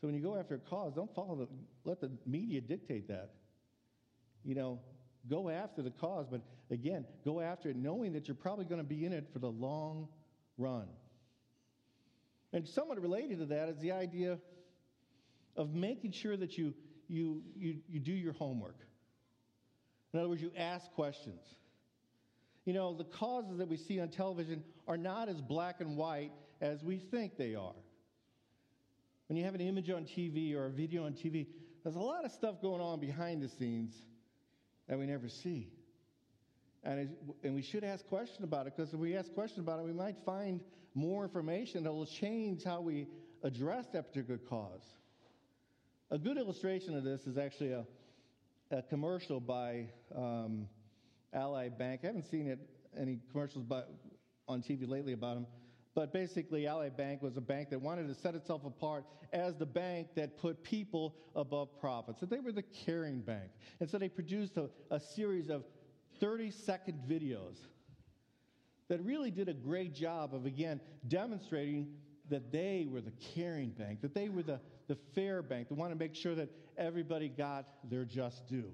So 0.00 0.06
when 0.06 0.14
you 0.14 0.22
go 0.22 0.36
after 0.36 0.54
a 0.54 0.58
cause, 0.58 0.92
don't 0.94 1.12
follow 1.14 1.34
the, 1.34 1.48
let 1.84 2.00
the 2.00 2.10
media 2.24 2.60
dictate 2.60 3.08
that. 3.08 3.30
You 4.44 4.54
know, 4.54 4.78
go 5.28 5.48
after 5.48 5.82
the 5.82 5.90
cause, 5.90 6.26
but 6.30 6.42
again, 6.70 7.04
go 7.24 7.40
after 7.40 7.68
it 7.70 7.76
knowing 7.76 8.12
that 8.12 8.28
you're 8.28 8.36
probably 8.36 8.64
going 8.64 8.80
to 8.80 8.86
be 8.86 9.04
in 9.04 9.12
it 9.12 9.28
for 9.32 9.40
the 9.40 9.50
long 9.50 10.08
run. 10.56 10.86
And 12.52 12.66
somewhat 12.66 13.00
related 13.00 13.40
to 13.40 13.46
that 13.46 13.68
is 13.68 13.78
the 13.78 13.92
idea 13.92 14.38
of 15.56 15.74
making 15.74 16.12
sure 16.12 16.36
that 16.36 16.56
you 16.56 16.72
you, 17.08 17.42
you, 17.56 17.76
you 17.88 18.00
do 18.00 18.12
your 18.12 18.34
homework. 18.34 18.76
In 20.12 20.20
other 20.20 20.28
words, 20.28 20.42
you 20.42 20.52
ask 20.56 20.90
questions. 20.92 21.42
You 22.64 22.72
know, 22.72 22.94
the 22.94 23.04
causes 23.04 23.58
that 23.58 23.68
we 23.68 23.76
see 23.76 24.00
on 24.00 24.08
television 24.08 24.62
are 24.86 24.96
not 24.96 25.28
as 25.28 25.40
black 25.40 25.80
and 25.80 25.96
white 25.96 26.32
as 26.60 26.82
we 26.82 26.98
think 26.98 27.36
they 27.36 27.54
are. 27.54 27.74
When 29.28 29.36
you 29.36 29.44
have 29.44 29.54
an 29.54 29.60
image 29.60 29.90
on 29.90 30.04
TV 30.04 30.54
or 30.54 30.66
a 30.66 30.70
video 30.70 31.04
on 31.04 31.12
TV, 31.12 31.46
there's 31.82 31.96
a 31.96 32.00
lot 32.00 32.24
of 32.24 32.32
stuff 32.32 32.60
going 32.60 32.80
on 32.80 33.00
behind 33.00 33.42
the 33.42 33.48
scenes 33.48 33.94
that 34.88 34.98
we 34.98 35.06
never 35.06 35.28
see. 35.28 35.68
And, 36.84 37.10
and 37.42 37.54
we 37.54 37.62
should 37.62 37.84
ask 37.84 38.06
questions 38.06 38.42
about 38.42 38.66
it 38.66 38.74
because 38.76 38.92
if 38.92 38.98
we 38.98 39.16
ask 39.16 39.32
questions 39.34 39.60
about 39.60 39.80
it, 39.80 39.84
we 39.84 39.92
might 39.92 40.16
find 40.24 40.60
more 40.94 41.24
information 41.24 41.84
that 41.84 41.92
will 41.92 42.06
change 42.06 42.64
how 42.64 42.80
we 42.80 43.06
address 43.42 43.86
that 43.92 44.08
particular 44.08 44.38
cause. 44.38 44.84
A 46.10 46.16
good 46.16 46.38
illustration 46.38 46.96
of 46.96 47.04
this 47.04 47.26
is 47.26 47.36
actually 47.36 47.72
a, 47.72 47.84
a 48.70 48.80
commercial 48.80 49.40
by 49.40 49.90
um, 50.16 50.66
Ally 51.34 51.68
Bank. 51.68 52.00
I 52.02 52.06
haven't 52.06 52.30
seen 52.30 52.46
it, 52.46 52.58
any 52.98 53.18
commercials 53.30 53.66
by, 53.66 53.82
on 54.48 54.62
TV 54.62 54.88
lately 54.88 55.12
about 55.12 55.34
them. 55.34 55.46
But 55.94 56.10
basically, 56.10 56.66
Ally 56.66 56.88
Bank 56.88 57.20
was 57.20 57.36
a 57.36 57.42
bank 57.42 57.68
that 57.68 57.82
wanted 57.82 58.08
to 58.08 58.14
set 58.14 58.34
itself 58.34 58.64
apart 58.64 59.04
as 59.34 59.56
the 59.56 59.66
bank 59.66 60.08
that 60.14 60.38
put 60.38 60.62
people 60.62 61.14
above 61.36 61.78
profits. 61.78 62.20
So 62.20 62.24
they 62.26 62.40
were 62.40 62.52
the 62.52 62.62
caring 62.62 63.20
bank. 63.20 63.50
And 63.78 63.90
so 63.90 63.98
they 63.98 64.08
produced 64.08 64.56
a, 64.56 64.70
a 64.90 64.98
series 64.98 65.50
of 65.50 65.64
30 66.20 66.52
second 66.52 67.02
videos 67.06 67.58
that 68.88 69.04
really 69.04 69.30
did 69.30 69.50
a 69.50 69.54
great 69.54 69.94
job 69.94 70.34
of, 70.34 70.46
again, 70.46 70.80
demonstrating 71.06 71.88
that 72.30 72.50
they 72.50 72.86
were 72.90 73.02
the 73.02 73.12
caring 73.34 73.70
bank, 73.70 74.00
that 74.00 74.14
they 74.14 74.30
were 74.30 74.42
the, 74.42 74.58
the 74.88 74.96
fair 75.14 75.42
bank, 75.42 75.68
they 75.68 75.74
want 75.74 75.92
to 75.92 75.98
make 75.98 76.14
sure 76.14 76.34
that 76.34 76.48
everybody 76.76 77.28
got 77.28 77.66
their 77.88 78.04
just 78.04 78.48
due. 78.48 78.72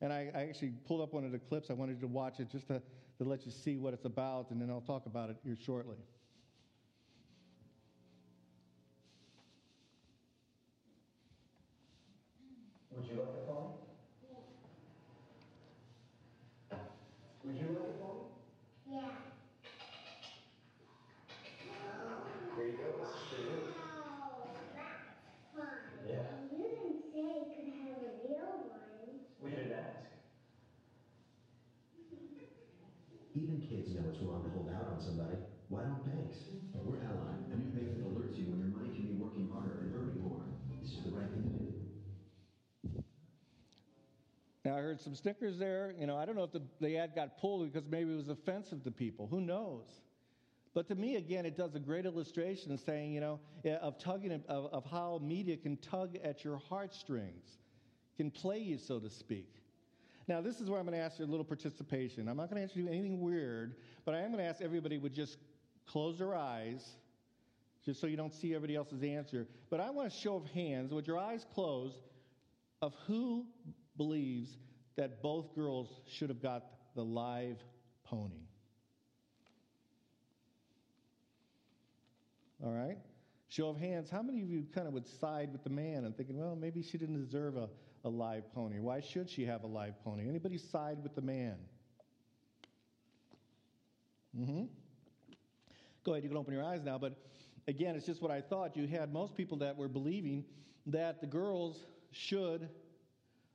And 0.00 0.12
I, 0.12 0.30
I, 0.34 0.40
actually 0.42 0.72
pulled 0.86 1.00
up 1.00 1.12
one 1.12 1.24
of 1.24 1.32
the 1.32 1.38
clips. 1.38 1.70
I 1.70 1.74
wanted 1.74 2.00
to 2.00 2.06
watch 2.06 2.40
it 2.40 2.50
just 2.50 2.68
to, 2.68 2.82
to 3.18 3.24
let 3.24 3.46
you 3.46 3.52
see 3.52 3.76
what 3.76 3.94
it's 3.94 4.04
about, 4.04 4.50
and 4.50 4.60
then 4.60 4.70
I'll 4.70 4.80
talk 4.80 5.06
about 5.06 5.30
it 5.30 5.36
here 5.44 5.56
shortly. 5.64 5.96
this 22.98 23.08
is 23.08 23.22
pretty 23.28 23.48
neat. 23.50 23.76
Yeah. 26.08 26.22
You 26.52 26.58
didn't 26.58 27.02
say 27.12 27.50
you 27.58 27.72
could 27.72 27.88
have 27.88 28.02
a 28.02 28.12
real 28.26 28.52
one. 28.70 29.20
We 29.42 29.50
didn't 29.50 29.72
ask. 29.72 30.06
Even 33.34 33.60
kids 33.60 33.94
know 33.94 34.08
it's 34.08 34.22
wrong 34.22 34.44
to 34.44 34.50
hold 34.50 34.70
out 34.74 34.85
on 34.96 35.04
somebody. 35.04 35.36
Why 35.68 35.80
don't 35.80 36.04
banks? 36.06 36.38
We're 36.72 37.02
Ally, 37.04 37.36
a 37.52 37.56
new 37.56 37.70
bank 37.74 37.98
alerts 38.00 38.38
you 38.38 38.46
when 38.46 38.60
your 38.60 38.68
money 38.68 38.94
can 38.94 39.06
be 39.06 39.14
working 39.14 39.50
harder 39.52 39.80
and 39.80 39.94
earning 39.94 40.22
more. 40.22 40.40
It's 40.80 40.92
just 40.92 41.04
the 41.04 41.10
right 41.10 41.28
thing 41.28 41.42
to 41.42 41.58
do. 41.64 43.04
Now, 44.64 44.76
I 44.76 44.80
heard 44.80 45.00
some 45.00 45.14
stickers 45.14 45.58
there. 45.58 45.94
You 45.98 46.06
know, 46.06 46.16
I 46.16 46.24
don't 46.24 46.34
know 46.34 46.44
if 46.44 46.52
the, 46.52 46.62
the 46.80 46.96
ad 46.96 47.14
got 47.14 47.38
pulled 47.38 47.72
because 47.72 47.88
maybe 47.90 48.12
it 48.12 48.16
was 48.16 48.28
offensive 48.28 48.84
to 48.84 48.90
people. 48.90 49.26
Who 49.26 49.40
knows? 49.40 49.86
But 50.74 50.88
to 50.88 50.94
me, 50.94 51.16
again, 51.16 51.46
it 51.46 51.56
does 51.56 51.74
a 51.74 51.80
great 51.80 52.06
illustration 52.06 52.72
of 52.72 52.80
saying, 52.80 53.12
you 53.12 53.20
know, 53.20 53.40
eh, 53.64 53.76
of 53.76 53.98
tugging, 53.98 54.32
of, 54.32 54.66
of 54.72 54.84
how 54.90 55.20
media 55.22 55.56
can 55.56 55.76
tug 55.78 56.16
at 56.22 56.44
your 56.44 56.58
heartstrings, 56.68 57.58
can 58.16 58.30
play 58.30 58.58
you, 58.58 58.78
so 58.78 58.98
to 58.98 59.10
speak. 59.10 59.52
Now, 60.28 60.40
this 60.40 60.60
is 60.60 60.68
where 60.68 60.80
I'm 60.80 60.86
going 60.86 60.98
to 60.98 61.04
ask 61.04 61.18
you 61.18 61.24
a 61.24 61.26
little 61.26 61.44
participation. 61.44 62.28
I'm 62.28 62.36
not 62.36 62.50
going 62.50 62.60
to 62.60 62.64
ask 62.66 62.74
you 62.74 62.88
anything 62.88 63.20
weird, 63.20 63.76
but 64.04 64.14
I 64.14 64.20
am 64.20 64.32
going 64.32 64.42
to 64.42 64.48
ask 64.48 64.60
everybody 64.60 64.98
would 64.98 65.14
just 65.14 65.38
close 65.86 66.18
their 66.18 66.34
eyes, 66.34 66.84
just 67.84 68.00
so 68.00 68.08
you 68.08 68.16
don't 68.16 68.34
see 68.34 68.54
everybody 68.54 68.74
else's 68.74 69.04
answer. 69.04 69.46
But 69.70 69.80
I 69.80 69.90
want 69.90 70.08
a 70.08 70.10
show 70.10 70.34
of 70.34 70.46
hands, 70.46 70.92
with 70.92 71.06
your 71.06 71.18
eyes 71.18 71.46
closed, 71.54 71.98
of 72.82 72.92
who 73.06 73.46
believes 73.96 74.58
that 74.96 75.22
both 75.22 75.54
girls 75.54 76.00
should 76.08 76.28
have 76.28 76.42
got 76.42 76.64
the 76.96 77.04
live 77.04 77.62
pony. 78.04 78.48
All 82.64 82.72
right? 82.72 82.98
Show 83.48 83.68
of 83.68 83.76
hands, 83.76 84.10
how 84.10 84.22
many 84.22 84.42
of 84.42 84.50
you 84.50 84.66
kind 84.74 84.88
of 84.88 84.94
would 84.94 85.06
side 85.06 85.52
with 85.52 85.62
the 85.62 85.70
man 85.70 86.04
and 86.04 86.16
thinking, 86.16 86.36
well, 86.36 86.56
maybe 86.56 86.82
she 86.82 86.98
didn't 86.98 87.22
deserve 87.22 87.56
a, 87.56 87.68
a 88.06 88.08
live 88.08 88.52
pony? 88.54 88.78
Why 88.78 89.00
should 89.00 89.28
she 89.28 89.44
have 89.44 89.64
a 89.64 89.66
live 89.66 90.02
pony? 90.04 90.28
Anybody 90.28 90.58
side 90.58 90.98
with 91.02 91.14
the 91.14 91.20
man? 91.20 91.56
Mm-hmm. 94.38 94.64
Go 96.04 96.12
ahead, 96.12 96.22
you 96.22 96.28
can 96.28 96.38
open 96.38 96.54
your 96.54 96.64
eyes 96.64 96.82
now, 96.84 96.98
but 96.98 97.14
again, 97.66 97.96
it's 97.96 98.06
just 98.06 98.22
what 98.22 98.30
I 98.30 98.40
thought. 98.40 98.76
You 98.76 98.86
had 98.86 99.12
most 99.12 99.34
people 99.34 99.58
that 99.58 99.76
were 99.76 99.88
believing 99.88 100.44
that 100.86 101.20
the 101.20 101.26
girls 101.26 101.84
should 102.12 102.68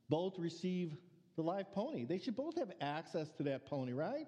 both 0.09 0.37
receive 0.37 0.97
the 1.37 1.43
live 1.43 1.71
pony. 1.71 2.03
They 2.03 2.19
should 2.19 2.35
both 2.35 2.57
have 2.57 2.71
access 2.81 3.29
to 3.37 3.43
that 3.43 3.65
pony, 3.65 3.93
right? 3.93 4.27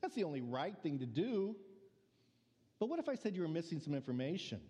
That's 0.00 0.14
the 0.14 0.24
only 0.24 0.40
right 0.40 0.74
thing 0.82 0.98
to 1.00 1.06
do. 1.06 1.54
But 2.78 2.88
what 2.88 2.98
if 2.98 3.08
I 3.08 3.16
said 3.16 3.34
you 3.34 3.42
were 3.42 3.48
missing 3.48 3.80
some 3.80 3.94
information? 3.94 4.60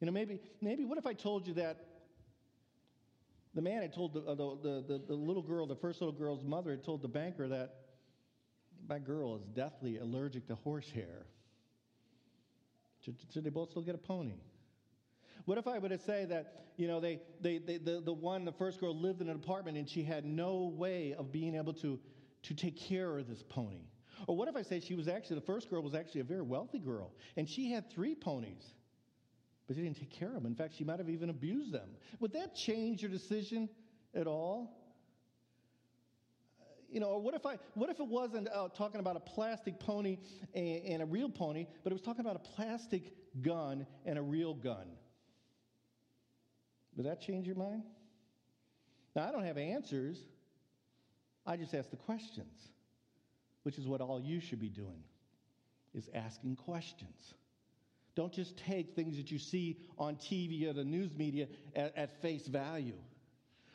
You 0.00 0.06
know, 0.06 0.12
maybe, 0.12 0.40
maybe 0.60 0.84
what 0.84 0.96
if 0.96 1.06
I 1.06 1.12
told 1.12 1.46
you 1.46 1.54
that 1.54 1.91
the 3.54 3.62
man 3.62 3.82
had 3.82 3.92
told 3.92 4.14
the, 4.14 4.20
uh, 4.20 4.34
the, 4.34 4.84
the, 4.86 5.02
the, 5.08 5.14
little 5.14 5.42
girl, 5.42 5.66
the 5.66 5.76
first 5.76 6.00
little 6.00 6.14
girl's 6.14 6.44
mother 6.44 6.70
had 6.70 6.84
told 6.84 7.02
the 7.02 7.08
banker 7.08 7.48
that 7.48 7.74
my 8.88 8.98
girl 8.98 9.36
is 9.36 9.42
deathly 9.54 9.98
allergic 9.98 10.46
to 10.48 10.54
horsehair. 10.56 11.26
Should, 13.04 13.16
should 13.32 13.44
they 13.44 13.50
both 13.50 13.70
still 13.70 13.82
get 13.82 13.94
a 13.94 13.98
pony? 13.98 14.40
What 15.44 15.58
if 15.58 15.66
I 15.66 15.78
were 15.78 15.88
to 15.88 15.98
say 15.98 16.24
that, 16.26 16.66
you 16.76 16.86
know, 16.86 17.00
they, 17.00 17.20
they, 17.40 17.58
they, 17.58 17.78
the, 17.78 18.00
the 18.00 18.12
one, 18.12 18.44
the 18.44 18.52
first 18.52 18.80
girl 18.80 18.96
lived 18.96 19.20
in 19.20 19.28
an 19.28 19.36
apartment 19.36 19.76
and 19.76 19.88
she 19.88 20.02
had 20.02 20.24
no 20.24 20.72
way 20.74 21.14
of 21.18 21.32
being 21.32 21.54
able 21.54 21.74
to, 21.74 21.98
to 22.44 22.54
take 22.54 22.78
care 22.78 23.18
of 23.18 23.28
this 23.28 23.42
pony? 23.42 23.88
Or 24.28 24.36
what 24.36 24.48
if 24.48 24.56
I 24.56 24.62
say 24.62 24.80
she 24.80 24.94
was 24.94 25.08
actually, 25.08 25.36
the 25.36 25.46
first 25.46 25.68
girl 25.68 25.82
was 25.82 25.94
actually 25.94 26.20
a 26.20 26.24
very 26.24 26.42
wealthy 26.42 26.78
girl 26.78 27.12
and 27.36 27.48
she 27.48 27.70
had 27.70 27.90
three 27.90 28.14
ponies, 28.14 28.74
but 29.72 29.78
she 29.78 29.84
didn't 29.84 29.98
take 29.98 30.10
care 30.10 30.28
of 30.28 30.34
them. 30.34 30.46
In 30.46 30.54
fact, 30.54 30.74
she 30.76 30.84
might 30.84 30.98
have 30.98 31.08
even 31.08 31.30
abused 31.30 31.72
them. 31.72 31.88
Would 32.20 32.34
that 32.34 32.54
change 32.54 33.00
your 33.00 33.10
decision 33.10 33.70
at 34.14 34.26
all? 34.26 34.78
You 36.90 37.00
know, 37.00 37.06
or 37.06 37.20
what 37.22 37.32
if 37.32 37.46
I, 37.46 37.58
what 37.72 37.88
if 37.88 37.98
it 37.98 38.06
wasn't 38.06 38.48
uh, 38.48 38.68
talking 38.68 39.00
about 39.00 39.16
a 39.16 39.20
plastic 39.20 39.80
pony 39.80 40.18
and, 40.54 40.84
and 40.84 41.02
a 41.02 41.06
real 41.06 41.30
pony, 41.30 41.66
but 41.82 41.90
it 41.90 41.94
was 41.94 42.02
talking 42.02 42.20
about 42.20 42.36
a 42.36 42.50
plastic 42.54 43.14
gun 43.40 43.86
and 44.04 44.18
a 44.18 44.22
real 44.22 44.52
gun? 44.52 44.88
Would 46.96 47.06
that 47.06 47.22
change 47.22 47.46
your 47.46 47.56
mind? 47.56 47.84
Now, 49.16 49.26
I 49.26 49.32
don't 49.32 49.44
have 49.44 49.56
answers. 49.56 50.18
I 51.46 51.56
just 51.56 51.72
ask 51.72 51.88
the 51.88 51.96
questions, 51.96 52.58
which 53.62 53.78
is 53.78 53.86
what 53.86 54.02
all 54.02 54.20
you 54.20 54.38
should 54.38 54.60
be 54.60 54.68
doing, 54.68 55.02
is 55.94 56.10
asking 56.14 56.56
questions. 56.56 57.32
Don't 58.14 58.32
just 58.32 58.56
take 58.58 58.94
things 58.94 59.16
that 59.16 59.30
you 59.30 59.38
see 59.38 59.78
on 59.98 60.16
TV 60.16 60.68
or 60.68 60.72
the 60.72 60.84
news 60.84 61.14
media 61.16 61.48
at, 61.74 61.96
at 61.96 62.20
face 62.20 62.46
value. 62.46 62.96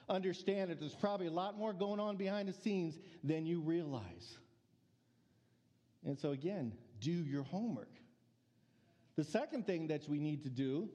Understand 0.09 0.69
that 0.71 0.79
there's 0.79 0.93
probably 0.93 1.27
a 1.27 1.31
lot 1.31 1.57
more 1.57 1.73
going 1.73 1.99
on 1.99 2.15
behind 2.15 2.47
the 2.47 2.53
scenes 2.53 2.97
than 3.23 3.45
you 3.45 3.59
realize. 3.59 4.37
And 6.05 6.17
so, 6.17 6.31
again, 6.31 6.73
do 7.01 7.11
your 7.11 7.43
homework. 7.43 7.91
The 9.15 9.23
second 9.23 9.65
thing 9.65 9.87
that 9.87 10.07
we 10.07 10.19
need 10.19 10.43
to 10.43 10.49
do 10.49 10.89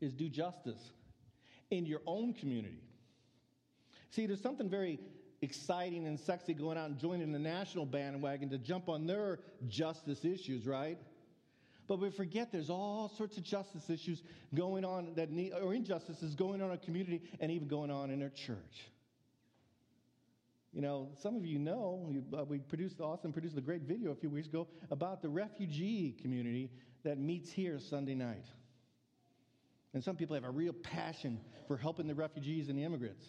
is 0.00 0.14
do 0.14 0.28
justice 0.28 0.92
in 1.70 1.84
your 1.84 2.00
own 2.06 2.32
community. 2.32 2.82
See, 4.10 4.26
there's 4.26 4.40
something 4.40 4.70
very 4.70 5.00
exciting 5.42 6.06
and 6.06 6.18
sexy 6.18 6.54
going 6.54 6.78
out 6.78 6.88
and 6.88 6.98
joining 6.98 7.32
the 7.32 7.38
national 7.38 7.84
bandwagon 7.84 8.48
to 8.50 8.58
jump 8.58 8.88
on 8.88 9.06
their 9.06 9.40
justice 9.68 10.24
issues, 10.24 10.66
right? 10.66 10.98
But 11.86 12.00
we 12.00 12.10
forget 12.10 12.50
there's 12.50 12.70
all 12.70 13.08
sorts 13.08 13.36
of 13.36 13.44
justice 13.44 13.90
issues 13.90 14.22
going 14.54 14.84
on 14.84 15.14
that 15.16 15.30
need, 15.30 15.52
or 15.52 15.74
injustices 15.74 16.34
going 16.34 16.60
on 16.60 16.66
in 16.66 16.70
our 16.70 16.76
community 16.78 17.22
and 17.40 17.50
even 17.50 17.68
going 17.68 17.90
on 17.90 18.10
in 18.10 18.22
our 18.22 18.30
church. 18.30 18.88
You 20.72 20.80
know, 20.80 21.10
some 21.22 21.36
of 21.36 21.44
you 21.46 21.58
know, 21.58 22.12
uh, 22.36 22.44
we 22.44 22.58
produced, 22.58 23.00
Austin 23.00 23.32
produced 23.32 23.56
a 23.56 23.60
great 23.60 23.82
video 23.82 24.10
a 24.10 24.14
few 24.14 24.30
weeks 24.30 24.48
ago 24.48 24.66
about 24.90 25.22
the 25.22 25.28
refugee 25.28 26.16
community 26.20 26.70
that 27.04 27.18
meets 27.18 27.52
here 27.52 27.78
Sunday 27.78 28.14
night. 28.14 28.46
And 29.92 30.02
some 30.02 30.16
people 30.16 30.34
have 30.34 30.44
a 30.44 30.50
real 30.50 30.72
passion 30.72 31.38
for 31.68 31.76
helping 31.76 32.08
the 32.08 32.14
refugees 32.14 32.68
and 32.68 32.78
the 32.78 32.82
immigrants. 32.82 33.24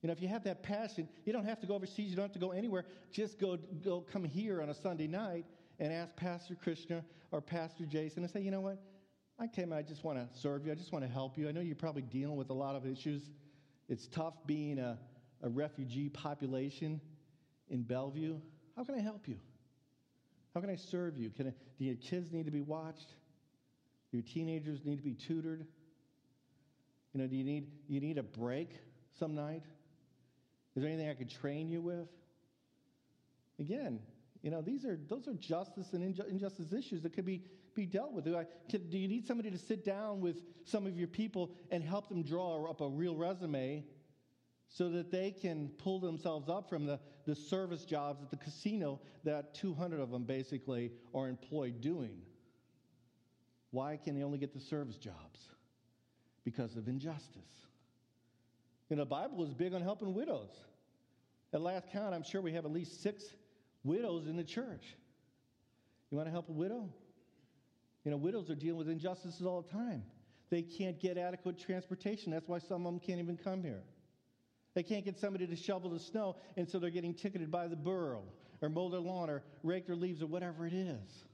You 0.00 0.06
know, 0.06 0.12
if 0.12 0.22
you 0.22 0.28
have 0.28 0.44
that 0.44 0.62
passion, 0.62 1.08
you 1.24 1.32
don't 1.32 1.44
have 1.44 1.60
to 1.60 1.66
go 1.66 1.74
overseas, 1.74 2.10
you 2.10 2.16
don't 2.16 2.24
have 2.24 2.32
to 2.32 2.38
go 2.38 2.52
anywhere. 2.52 2.84
Just 3.10 3.38
go, 3.38 3.58
go 3.84 4.00
come 4.00 4.24
here 4.24 4.62
on 4.62 4.70
a 4.70 4.74
Sunday 4.74 5.08
night 5.08 5.44
and 5.78 5.92
ask 5.92 6.14
Pastor 6.16 6.54
Krishna 6.54 7.04
or 7.32 7.40
Pastor 7.40 7.84
Jason 7.84 8.22
and 8.22 8.32
say, 8.32 8.40
you 8.40 8.50
know 8.50 8.60
what? 8.60 8.78
I 9.38 9.46
came, 9.46 9.72
I 9.72 9.82
just 9.82 10.02
want 10.02 10.18
to 10.18 10.38
serve 10.38 10.64
you. 10.64 10.72
I 10.72 10.74
just 10.74 10.92
want 10.92 11.04
to 11.04 11.10
help 11.10 11.36
you. 11.36 11.48
I 11.48 11.52
know 11.52 11.60
you're 11.60 11.76
probably 11.76 12.02
dealing 12.02 12.36
with 12.36 12.50
a 12.50 12.54
lot 12.54 12.74
of 12.74 12.86
issues. 12.86 13.22
It's 13.88 14.06
tough 14.06 14.34
being 14.46 14.78
a, 14.78 14.98
a 15.42 15.48
refugee 15.48 16.08
population 16.08 17.00
in 17.68 17.82
Bellevue. 17.82 18.38
How 18.76 18.84
can 18.84 18.94
I 18.94 19.00
help 19.00 19.28
you? 19.28 19.36
How 20.54 20.60
can 20.60 20.70
I 20.70 20.76
serve 20.76 21.18
you? 21.18 21.30
Can 21.30 21.48
I, 21.48 21.54
do 21.78 21.84
your 21.84 21.96
kids 21.96 22.32
need 22.32 22.46
to 22.46 22.50
be 22.50 22.62
watched? 22.62 23.08
Do 24.10 24.16
Your 24.16 24.24
teenagers 24.24 24.80
need 24.84 24.96
to 24.96 25.02
be 25.02 25.14
tutored. 25.14 25.66
You 27.12 27.20
know, 27.20 27.26
do 27.26 27.36
you 27.36 27.44
need, 27.44 27.68
you 27.88 28.00
need 28.00 28.16
a 28.16 28.22
break 28.22 28.70
some 29.18 29.34
night? 29.34 29.62
Is 30.74 30.82
there 30.82 30.90
anything 30.90 31.10
I 31.10 31.14
could 31.14 31.30
train 31.30 31.68
you 31.68 31.80
with? 31.82 32.08
Again, 33.58 34.00
you 34.46 34.52
know, 34.52 34.62
these 34.62 34.84
are, 34.84 34.96
those 35.08 35.26
are 35.26 35.34
justice 35.34 35.92
and 35.92 36.04
injustice 36.04 36.72
issues 36.72 37.02
that 37.02 37.12
could 37.12 37.26
be, 37.26 37.42
be 37.74 37.84
dealt 37.84 38.12
with. 38.12 38.26
Do, 38.26 38.36
I, 38.36 38.44
can, 38.70 38.88
do 38.88 38.96
you 38.96 39.08
need 39.08 39.26
somebody 39.26 39.50
to 39.50 39.58
sit 39.58 39.84
down 39.84 40.20
with 40.20 40.36
some 40.62 40.86
of 40.86 40.96
your 40.96 41.08
people 41.08 41.50
and 41.72 41.82
help 41.82 42.08
them 42.08 42.22
draw 42.22 42.70
up 42.70 42.80
a 42.80 42.88
real 42.88 43.16
resume 43.16 43.84
so 44.68 44.88
that 44.90 45.10
they 45.10 45.32
can 45.32 45.70
pull 45.78 45.98
themselves 45.98 46.48
up 46.48 46.70
from 46.70 46.86
the, 46.86 47.00
the 47.24 47.34
service 47.34 47.84
jobs 47.84 48.22
at 48.22 48.30
the 48.30 48.36
casino 48.36 49.00
that 49.24 49.52
200 49.54 49.98
of 49.98 50.12
them 50.12 50.22
basically 50.22 50.92
are 51.12 51.26
employed 51.26 51.80
doing? 51.80 52.16
Why 53.72 53.96
can 53.96 54.14
they 54.14 54.22
only 54.22 54.38
get 54.38 54.54
the 54.54 54.60
service 54.60 54.96
jobs? 54.96 55.40
Because 56.44 56.76
of 56.76 56.86
injustice. 56.86 57.66
You 58.90 58.94
know, 58.94 59.02
the 59.02 59.10
Bible 59.10 59.42
is 59.42 59.52
big 59.54 59.74
on 59.74 59.82
helping 59.82 60.14
widows. 60.14 60.52
At 61.52 61.62
last 61.62 61.90
count, 61.90 62.14
I'm 62.14 62.22
sure 62.22 62.40
we 62.40 62.52
have 62.52 62.64
at 62.64 62.70
least 62.70 63.02
six 63.02 63.24
widows 63.86 64.26
in 64.26 64.36
the 64.36 64.44
church. 64.44 64.96
You 66.10 66.16
want 66.16 66.28
to 66.28 66.32
help 66.32 66.48
a 66.48 66.52
widow? 66.52 66.88
You 68.04 68.10
know, 68.10 68.16
widows 68.16 68.50
are 68.50 68.54
dealing 68.54 68.78
with 68.78 68.88
injustices 68.88 69.46
all 69.46 69.62
the 69.62 69.72
time. 69.72 70.02
They 70.50 70.62
can't 70.62 71.00
get 71.00 71.18
adequate 71.18 71.58
transportation. 71.58 72.30
That's 72.30 72.46
why 72.46 72.58
some 72.58 72.86
of 72.86 72.92
them 72.92 73.00
can't 73.00 73.18
even 73.18 73.36
come 73.36 73.62
here. 73.62 73.82
They 74.74 74.82
can't 74.82 75.04
get 75.04 75.18
somebody 75.18 75.46
to 75.46 75.56
shovel 75.56 75.90
the 75.90 75.98
snow, 75.98 76.36
and 76.56 76.68
so 76.68 76.78
they're 76.78 76.90
getting 76.90 77.14
ticketed 77.14 77.50
by 77.50 77.66
the 77.66 77.76
borough 77.76 78.24
or 78.60 78.68
mow 78.68 78.88
their 78.90 79.00
lawn 79.00 79.30
or 79.30 79.42
rake 79.62 79.86
their 79.86 79.96
leaves 79.96 80.22
or 80.22 80.26
whatever 80.26 80.66
it 80.66 80.72
is. 80.72 81.24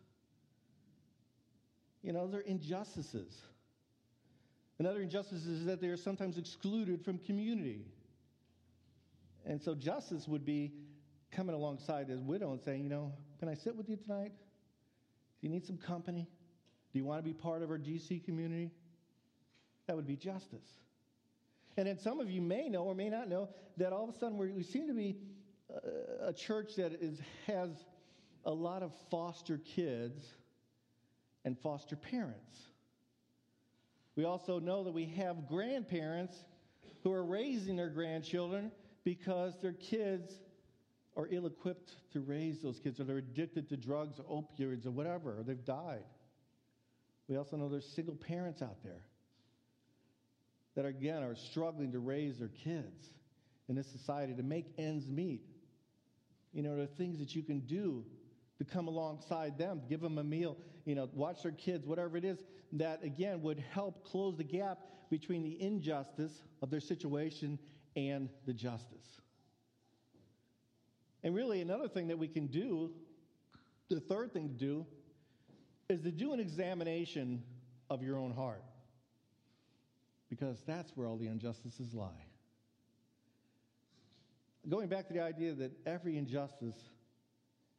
You 2.02 2.12
know, 2.12 2.26
they're 2.26 2.40
injustices. 2.40 3.40
Another 4.78 5.02
injustice 5.02 5.44
is 5.46 5.64
that 5.66 5.80
they 5.80 5.88
are 5.88 5.96
sometimes 5.96 6.38
excluded 6.38 7.04
from 7.04 7.18
community. 7.18 7.84
And 9.44 9.60
so 9.60 9.74
justice 9.74 10.26
would 10.26 10.44
be 10.44 10.72
coming 11.32 11.54
alongside 11.54 12.06
this 12.06 12.20
widow 12.20 12.52
and 12.52 12.60
saying, 12.60 12.84
you 12.84 12.90
know, 12.90 13.12
can 13.38 13.48
I 13.48 13.54
sit 13.54 13.74
with 13.74 13.88
you 13.88 13.96
tonight? 13.96 14.32
Do 15.40 15.46
you 15.46 15.48
need 15.48 15.66
some 15.66 15.78
company? 15.78 16.28
Do 16.92 16.98
you 16.98 17.04
want 17.04 17.18
to 17.18 17.24
be 17.24 17.32
part 17.32 17.62
of 17.62 17.70
our 17.70 17.78
GC 17.78 18.24
community? 18.24 18.70
That 19.86 19.96
would 19.96 20.06
be 20.06 20.16
justice. 20.16 20.68
And 21.76 21.86
then 21.86 21.98
some 21.98 22.20
of 22.20 22.30
you 22.30 22.42
may 22.42 22.68
know 22.68 22.84
or 22.84 22.94
may 22.94 23.08
not 23.08 23.28
know 23.28 23.48
that 23.78 23.92
all 23.92 24.08
of 24.08 24.14
a 24.14 24.18
sudden 24.18 24.36
we 24.36 24.62
seem 24.62 24.86
to 24.88 24.94
be 24.94 25.16
a, 26.22 26.28
a 26.28 26.32
church 26.32 26.76
that 26.76 26.92
is, 26.92 27.18
has 27.46 27.70
a 28.44 28.52
lot 28.52 28.82
of 28.82 28.92
foster 29.10 29.58
kids 29.58 30.22
and 31.44 31.58
foster 31.58 31.96
parents. 31.96 32.60
We 34.14 34.24
also 34.24 34.60
know 34.60 34.84
that 34.84 34.92
we 34.92 35.06
have 35.16 35.48
grandparents 35.48 36.36
who 37.02 37.12
are 37.12 37.24
raising 37.24 37.76
their 37.76 37.88
grandchildren 37.88 38.70
because 39.04 39.54
their 39.60 39.72
kids 39.72 40.34
are 41.16 41.28
ill 41.30 41.46
equipped 41.46 41.92
to 42.12 42.20
raise 42.20 42.62
those 42.62 42.78
kids, 42.78 42.98
or 43.00 43.04
they're 43.04 43.18
addicted 43.18 43.68
to 43.68 43.76
drugs 43.76 44.18
or 44.18 44.42
opioids 44.42 44.86
or 44.86 44.90
whatever, 44.90 45.38
or 45.38 45.42
they've 45.42 45.64
died. 45.64 46.04
We 47.28 47.36
also 47.36 47.56
know 47.56 47.68
there's 47.68 47.86
single 47.86 48.14
parents 48.14 48.62
out 48.62 48.82
there 48.82 49.02
that, 50.74 50.86
again, 50.86 51.22
are 51.22 51.34
struggling 51.34 51.92
to 51.92 51.98
raise 51.98 52.38
their 52.38 52.48
kids 52.48 53.10
in 53.68 53.74
this 53.74 53.86
society 53.86 54.34
to 54.34 54.42
make 54.42 54.66
ends 54.78 55.06
meet. 55.06 55.42
You 56.52 56.62
know, 56.62 56.74
there 56.74 56.84
are 56.84 56.86
things 56.86 57.18
that 57.18 57.34
you 57.34 57.42
can 57.42 57.60
do 57.60 58.04
to 58.58 58.64
come 58.64 58.88
alongside 58.88 59.58
them, 59.58 59.82
give 59.88 60.00
them 60.00 60.18
a 60.18 60.24
meal, 60.24 60.56
you 60.84 60.94
know, 60.94 61.08
watch 61.12 61.42
their 61.42 61.52
kids, 61.52 61.86
whatever 61.86 62.16
it 62.16 62.24
is, 62.24 62.38
that 62.72 63.02
again 63.02 63.42
would 63.42 63.62
help 63.72 64.04
close 64.04 64.36
the 64.36 64.44
gap 64.44 64.78
between 65.10 65.42
the 65.42 65.60
injustice 65.60 66.42
of 66.62 66.70
their 66.70 66.80
situation 66.80 67.58
and 67.96 68.28
the 68.46 68.52
justice. 68.52 69.20
And 71.24 71.34
really, 71.34 71.60
another 71.60 71.88
thing 71.88 72.08
that 72.08 72.18
we 72.18 72.28
can 72.28 72.46
do, 72.46 72.90
the 73.88 74.00
third 74.00 74.32
thing 74.32 74.48
to 74.48 74.54
do, 74.54 74.86
is 75.88 76.00
to 76.02 76.10
do 76.10 76.32
an 76.32 76.40
examination 76.40 77.42
of 77.90 78.02
your 78.02 78.18
own 78.18 78.32
heart. 78.32 78.64
Because 80.28 80.62
that's 80.66 80.96
where 80.96 81.06
all 81.06 81.18
the 81.18 81.26
injustices 81.26 81.92
lie. 81.92 82.26
Going 84.68 84.88
back 84.88 85.08
to 85.08 85.12
the 85.12 85.20
idea 85.20 85.54
that 85.54 85.72
every 85.86 86.16
injustice 86.16 86.76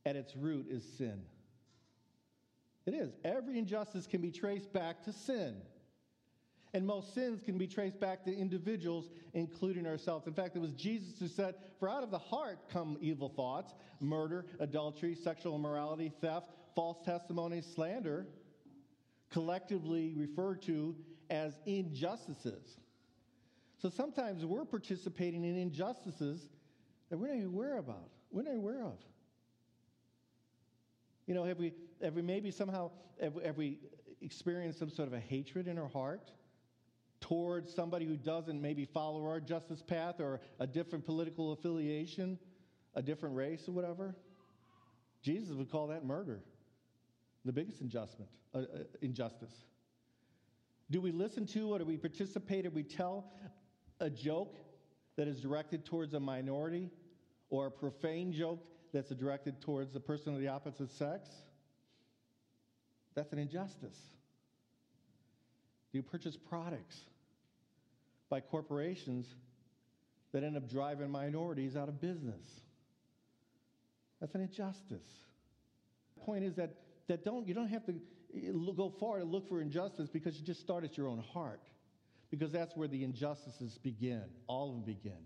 at 0.05 0.15
its 0.15 0.35
root 0.35 0.67
is 0.69 0.83
sin. 0.97 1.23
It 2.85 2.93
is. 2.93 3.13
Every 3.23 3.57
injustice 3.57 4.05
can 4.05 4.21
be 4.21 4.31
traced 4.31 4.71
back 4.73 5.03
to 5.03 5.13
sin. 5.13 5.55
And 6.73 6.87
most 6.87 7.13
sins 7.13 7.43
can 7.43 7.57
be 7.57 7.67
traced 7.67 7.99
back 7.99 8.23
to 8.23 8.35
individuals, 8.35 9.09
including 9.33 9.85
ourselves. 9.85 10.25
In 10.25 10.33
fact, 10.33 10.55
it 10.55 10.59
was 10.59 10.71
Jesus 10.71 11.19
who 11.19 11.27
said, 11.27 11.55
For 11.79 11.87
out 11.87 12.01
of 12.01 12.09
the 12.09 12.17
heart 12.17 12.69
come 12.71 12.97
evil 12.99 13.29
thoughts, 13.29 13.73
murder, 13.99 14.45
adultery, 14.59 15.13
sexual 15.13 15.55
immorality, 15.55 16.11
theft, 16.19 16.47
false 16.75 16.97
testimony, 17.05 17.61
slander, 17.61 18.25
collectively 19.31 20.13
referred 20.17 20.63
to 20.63 20.95
as 21.29 21.59
injustices. 21.67 22.79
So 23.79 23.89
sometimes 23.89 24.45
we're 24.45 24.65
participating 24.65 25.43
in 25.43 25.57
injustices 25.57 26.49
that 27.09 27.17
we're 27.17 27.35
not 27.35 27.45
aware 27.45 27.77
about, 27.77 28.09
we're 28.31 28.43
not 28.43 28.55
aware 28.55 28.83
of. 28.83 28.97
You 31.27 31.35
know, 31.35 31.43
have 31.43 31.59
we, 31.59 31.73
have 32.01 32.15
we 32.15 32.21
maybe 32.21 32.49
somehow, 32.49 32.91
have, 33.21 33.33
have 33.45 33.57
we 33.57 33.79
experienced 34.21 34.79
some 34.79 34.89
sort 34.89 35.07
of 35.07 35.13
a 35.13 35.19
hatred 35.19 35.67
in 35.67 35.77
our 35.77 35.87
heart? 35.87 36.31
Towards 37.23 37.73
somebody 37.73 38.05
who 38.05 38.17
doesn't 38.17 38.61
maybe 38.61 38.83
follow 38.83 39.25
our 39.25 39.39
justice 39.39 39.81
path 39.81 40.19
or 40.19 40.41
a 40.59 40.67
different 40.67 41.05
political 41.05 41.53
affiliation, 41.53 42.37
a 42.95 43.01
different 43.01 43.33
race 43.33 43.65
or 43.65 43.71
whatever. 43.71 44.13
Jesus 45.21 45.55
would 45.55 45.71
call 45.71 45.87
that 45.87 46.03
murder, 46.03 46.43
the 47.45 47.53
biggest 47.53 47.79
injustice. 47.79 48.27
Uh, 48.53 48.57
uh, 48.57 48.63
injustice. 49.01 49.53
Do 50.91 50.99
we 50.99 51.13
listen 51.13 51.45
to 51.47 51.73
or 51.73 51.79
do 51.79 51.85
we 51.85 51.95
participate 51.95 52.65
or 52.65 52.71
we 52.71 52.83
tell 52.83 53.31
a 54.01 54.09
joke 54.09 54.57
that 55.15 55.29
is 55.29 55.39
directed 55.39 55.85
towards 55.85 56.13
a 56.13 56.19
minority 56.19 56.89
or 57.49 57.67
a 57.67 57.71
profane 57.71 58.33
joke 58.33 58.59
that's 58.91 59.11
directed 59.11 59.61
towards 59.61 59.95
a 59.95 59.99
person 60.01 60.33
of 60.33 60.41
the 60.41 60.49
opposite 60.49 60.91
sex? 60.91 61.29
That's 63.15 63.31
an 63.31 63.39
injustice. 63.39 63.97
Do 65.93 65.99
you 65.99 66.03
purchase 66.03 66.35
products 66.35 66.99
by 68.29 68.39
corporations 68.39 69.25
that 70.31 70.43
end 70.43 70.57
up 70.57 70.69
driving 70.69 71.09
minorities 71.09 71.75
out 71.75 71.87
of 71.87 72.01
business. 72.01 72.41
That's 74.19 74.33
an 74.35 74.41
injustice. 74.41 75.07
The 76.15 76.25
point 76.25 76.43
is 76.43 76.55
that, 76.55 76.75
that 77.07 77.23
don't, 77.23 77.47
you 77.47 77.53
don't 77.53 77.67
have 77.67 77.85
to 77.85 77.93
eh, 78.35 78.51
go 78.75 78.93
far 78.99 79.19
to 79.19 79.25
look 79.25 79.47
for 79.47 79.61
injustice 79.61 80.09
because 80.09 80.37
you 80.37 80.45
just 80.45 80.61
start 80.61 80.83
at 80.83 80.97
your 80.97 81.07
own 81.07 81.19
heart. 81.33 81.61
Because 82.31 82.51
that's 82.51 82.75
where 82.75 82.87
the 82.87 83.03
injustices 83.03 83.77
begin. 83.83 84.23
All 84.47 84.69
of 84.69 84.75
them 84.75 84.95
begin. 84.95 85.19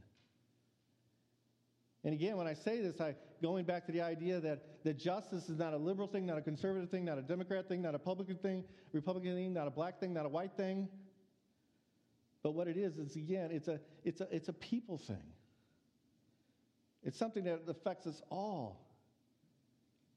And 2.04 2.14
again, 2.14 2.38
when 2.38 2.48
I 2.48 2.54
say 2.54 2.82
this, 2.82 3.00
I 3.00 3.16
going 3.42 3.66
back 3.66 3.86
to 3.86 3.92
the 3.92 4.02
idea 4.02 4.40
that, 4.40 4.84
that 4.84 4.98
justice 4.98 5.50
is 5.50 5.58
not 5.58 5.74
a 5.74 5.78
liberal 5.78 6.08
thing, 6.08 6.26
not 6.26 6.38
a 6.38 6.42
conservative 6.42 6.90
thing, 6.90 7.06
not 7.06 7.18
a 7.18 7.22
Democrat 7.22 7.68
thing, 7.68 7.82
not 7.82 7.90
a 7.90 7.98
Republican 7.98 8.38
thing, 8.38 8.64
Republican 8.94 9.36
thing, 9.36 9.54
not 9.54 9.68
a 9.68 9.72
black 9.72 10.00
thing, 10.00 10.14
not 10.14 10.26
a 10.26 10.30
white 10.30 10.54
thing. 10.58 10.88
But 12.48 12.54
what 12.54 12.70
it 12.70 12.78
is, 12.78 12.98
is 12.98 13.18
again, 13.18 13.50
it's 13.52 13.68
a, 13.68 13.78
it's 14.06 14.22
a, 14.22 14.28
it's 14.34 14.48
a 14.48 14.54
people 14.54 14.98
thing. 14.98 15.34
It's 17.04 17.20
something 17.20 17.44
that 17.44 17.64
affects 17.68 18.08
us 18.08 18.22
all. 18.32 18.88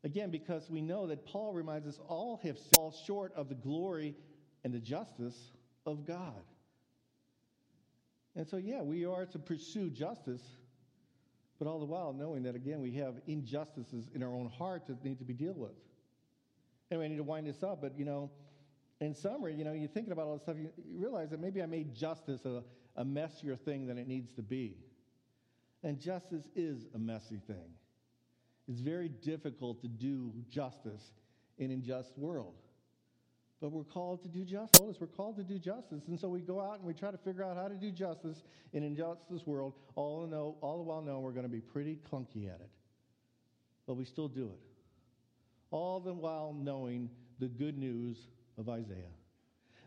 Again, 0.04 0.30
because 0.30 0.70
we 0.70 0.80
know 0.80 1.08
that 1.08 1.26
Paul 1.26 1.52
reminds 1.52 1.88
us 1.88 1.98
all 2.06 2.38
have 2.44 2.56
fallen 2.56 2.92
short 3.04 3.32
of 3.34 3.48
the 3.48 3.56
glory 3.56 4.14
and 4.62 4.72
the 4.72 4.78
justice 4.78 5.50
of 5.84 6.06
God. 6.06 6.44
And 8.36 8.46
so, 8.46 8.56
yeah, 8.56 8.82
we 8.82 9.04
are 9.04 9.26
to 9.26 9.38
pursue 9.40 9.90
justice, 9.90 10.42
but 11.58 11.66
all 11.66 11.80
the 11.80 11.84
while 11.84 12.12
knowing 12.12 12.44
that, 12.44 12.54
again, 12.54 12.80
we 12.80 12.92
have 12.92 13.14
injustices 13.26 14.08
in 14.14 14.22
our 14.22 14.32
own 14.32 14.48
heart 14.50 14.86
that 14.86 15.04
need 15.04 15.18
to 15.18 15.24
be 15.24 15.34
dealt 15.34 15.56
with. 15.56 15.74
Anyway, 16.92 17.06
I 17.06 17.08
need 17.08 17.16
to 17.16 17.24
wind 17.24 17.48
this 17.48 17.64
up, 17.64 17.80
but 17.80 17.98
you 17.98 18.04
know, 18.04 18.30
in 19.00 19.14
summary, 19.14 19.54
you 19.54 19.64
know, 19.64 19.72
you're 19.72 19.88
thinking 19.88 20.12
about 20.12 20.26
all 20.26 20.34
this 20.34 20.42
stuff, 20.42 20.56
you, 20.58 20.70
realize 20.94 21.30
that 21.30 21.40
maybe 21.40 21.62
I 21.62 21.66
made 21.66 21.94
justice 21.94 22.44
a, 22.44 22.62
a 22.96 23.04
messier 23.04 23.56
thing 23.56 23.86
than 23.86 23.98
it 23.98 24.06
needs 24.06 24.32
to 24.34 24.42
be. 24.42 24.76
And 25.82 25.98
justice 25.98 26.46
is 26.54 26.86
a 26.94 26.98
messy 26.98 27.40
thing. 27.46 27.74
It's 28.68 28.80
very 28.80 29.08
difficult 29.08 29.80
to 29.80 29.88
do 29.88 30.32
justice 30.50 31.12
in 31.58 31.66
an 31.66 31.78
unjust 31.78 32.16
world. 32.18 32.54
But 33.60 33.72
we're 33.72 33.84
called 33.84 34.22
to 34.22 34.28
do 34.28 34.44
justice. 34.44 34.96
We're 35.00 35.06
called 35.06 35.36
to 35.36 35.44
do 35.44 35.58
justice. 35.58 36.02
And 36.08 36.18
so 36.18 36.28
we 36.28 36.40
go 36.40 36.60
out 36.60 36.76
and 36.76 36.84
we 36.84 36.94
try 36.94 37.10
to 37.10 37.18
figure 37.18 37.42
out 37.42 37.56
how 37.56 37.68
to 37.68 37.74
do 37.74 37.90
justice 37.90 38.42
in 38.72 38.82
an 38.82 38.90
injustice 38.90 39.46
world, 39.46 39.74
all, 39.96 40.26
know, 40.26 40.56
all 40.60 40.78
the 40.78 40.82
while 40.82 41.02
knowing 41.02 41.22
we're 41.22 41.32
going 41.32 41.44
to 41.44 41.48
be 41.48 41.60
pretty 41.60 41.98
clunky 42.10 42.48
at 42.48 42.60
it. 42.60 42.70
But 43.86 43.94
we 43.94 44.04
still 44.04 44.28
do 44.28 44.46
it. 44.46 44.60
All 45.70 46.00
the 46.00 46.14
while 46.14 46.54
knowing 46.58 47.10
the 47.38 47.48
good 47.48 47.76
news 47.76 48.28
of 48.60 48.68
Isaiah. 48.68 49.10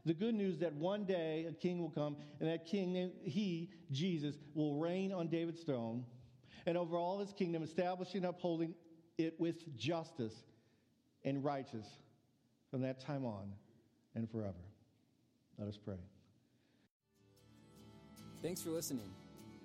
The 0.06 0.14
good 0.14 0.36
news 0.36 0.60
that 0.60 0.74
one 0.74 1.06
day 1.06 1.46
a 1.48 1.54
king 1.54 1.80
will 1.80 1.90
come, 1.90 2.18
and 2.42 2.50
that 2.50 2.66
king, 2.66 3.12
he, 3.24 3.70
Jesus, 3.92 4.36
will 4.54 4.76
reign 4.76 5.14
on 5.14 5.28
David's 5.28 5.62
throne 5.64 6.04
and 6.66 6.78
over 6.78 6.98
all 6.98 7.19
his 7.19 7.32
kingdom, 7.32 7.63
establishing 7.63 8.17
and 8.17 8.26
upholding 8.26 8.74
it 9.17 9.40
with 9.40 9.78
justice 9.78 10.44
and 11.24 11.44
righteous 11.44 11.88
from 12.69 12.82
that 12.82 13.00
time 13.00 13.26
on 13.26 13.52
and 14.15 14.30
forever. 14.30 14.54
Let 15.58 15.69
us 15.69 15.78
pray. 15.78 16.00
Thanks 18.42 18.62
for 18.62 18.71
listening. 18.71 19.10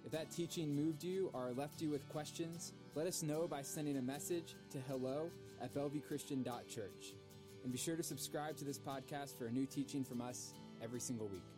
If 0.05 0.13
that 0.13 0.31
teaching 0.31 0.75
moved 0.75 1.03
you 1.03 1.31
or 1.33 1.53
left 1.57 1.83
you 1.83 1.91
with 1.91 2.09
questions, 2.09 2.73
let 2.95 3.07
us 3.07 3.23
know 3.23 3.49
by 3.49 3.63
sending 3.63 3.97
a 3.97 4.03
message 4.03 4.55
to 4.71 4.79
hello 4.87 5.31
at 5.61 5.75
bellevuechristian.church. 5.75 7.15
And 7.63 7.73
be 7.73 7.79
sure 7.79 7.97
to 7.97 8.03
subscribe 8.03 8.57
to 8.59 8.65
this 8.65 8.79
podcast 8.79 9.37
for 9.37 9.47
a 9.47 9.51
new 9.51 9.67
teaching 9.67 10.05
from 10.05 10.21
us 10.21 10.53
every 10.83 11.01
single 11.01 11.29
week. 11.29 11.58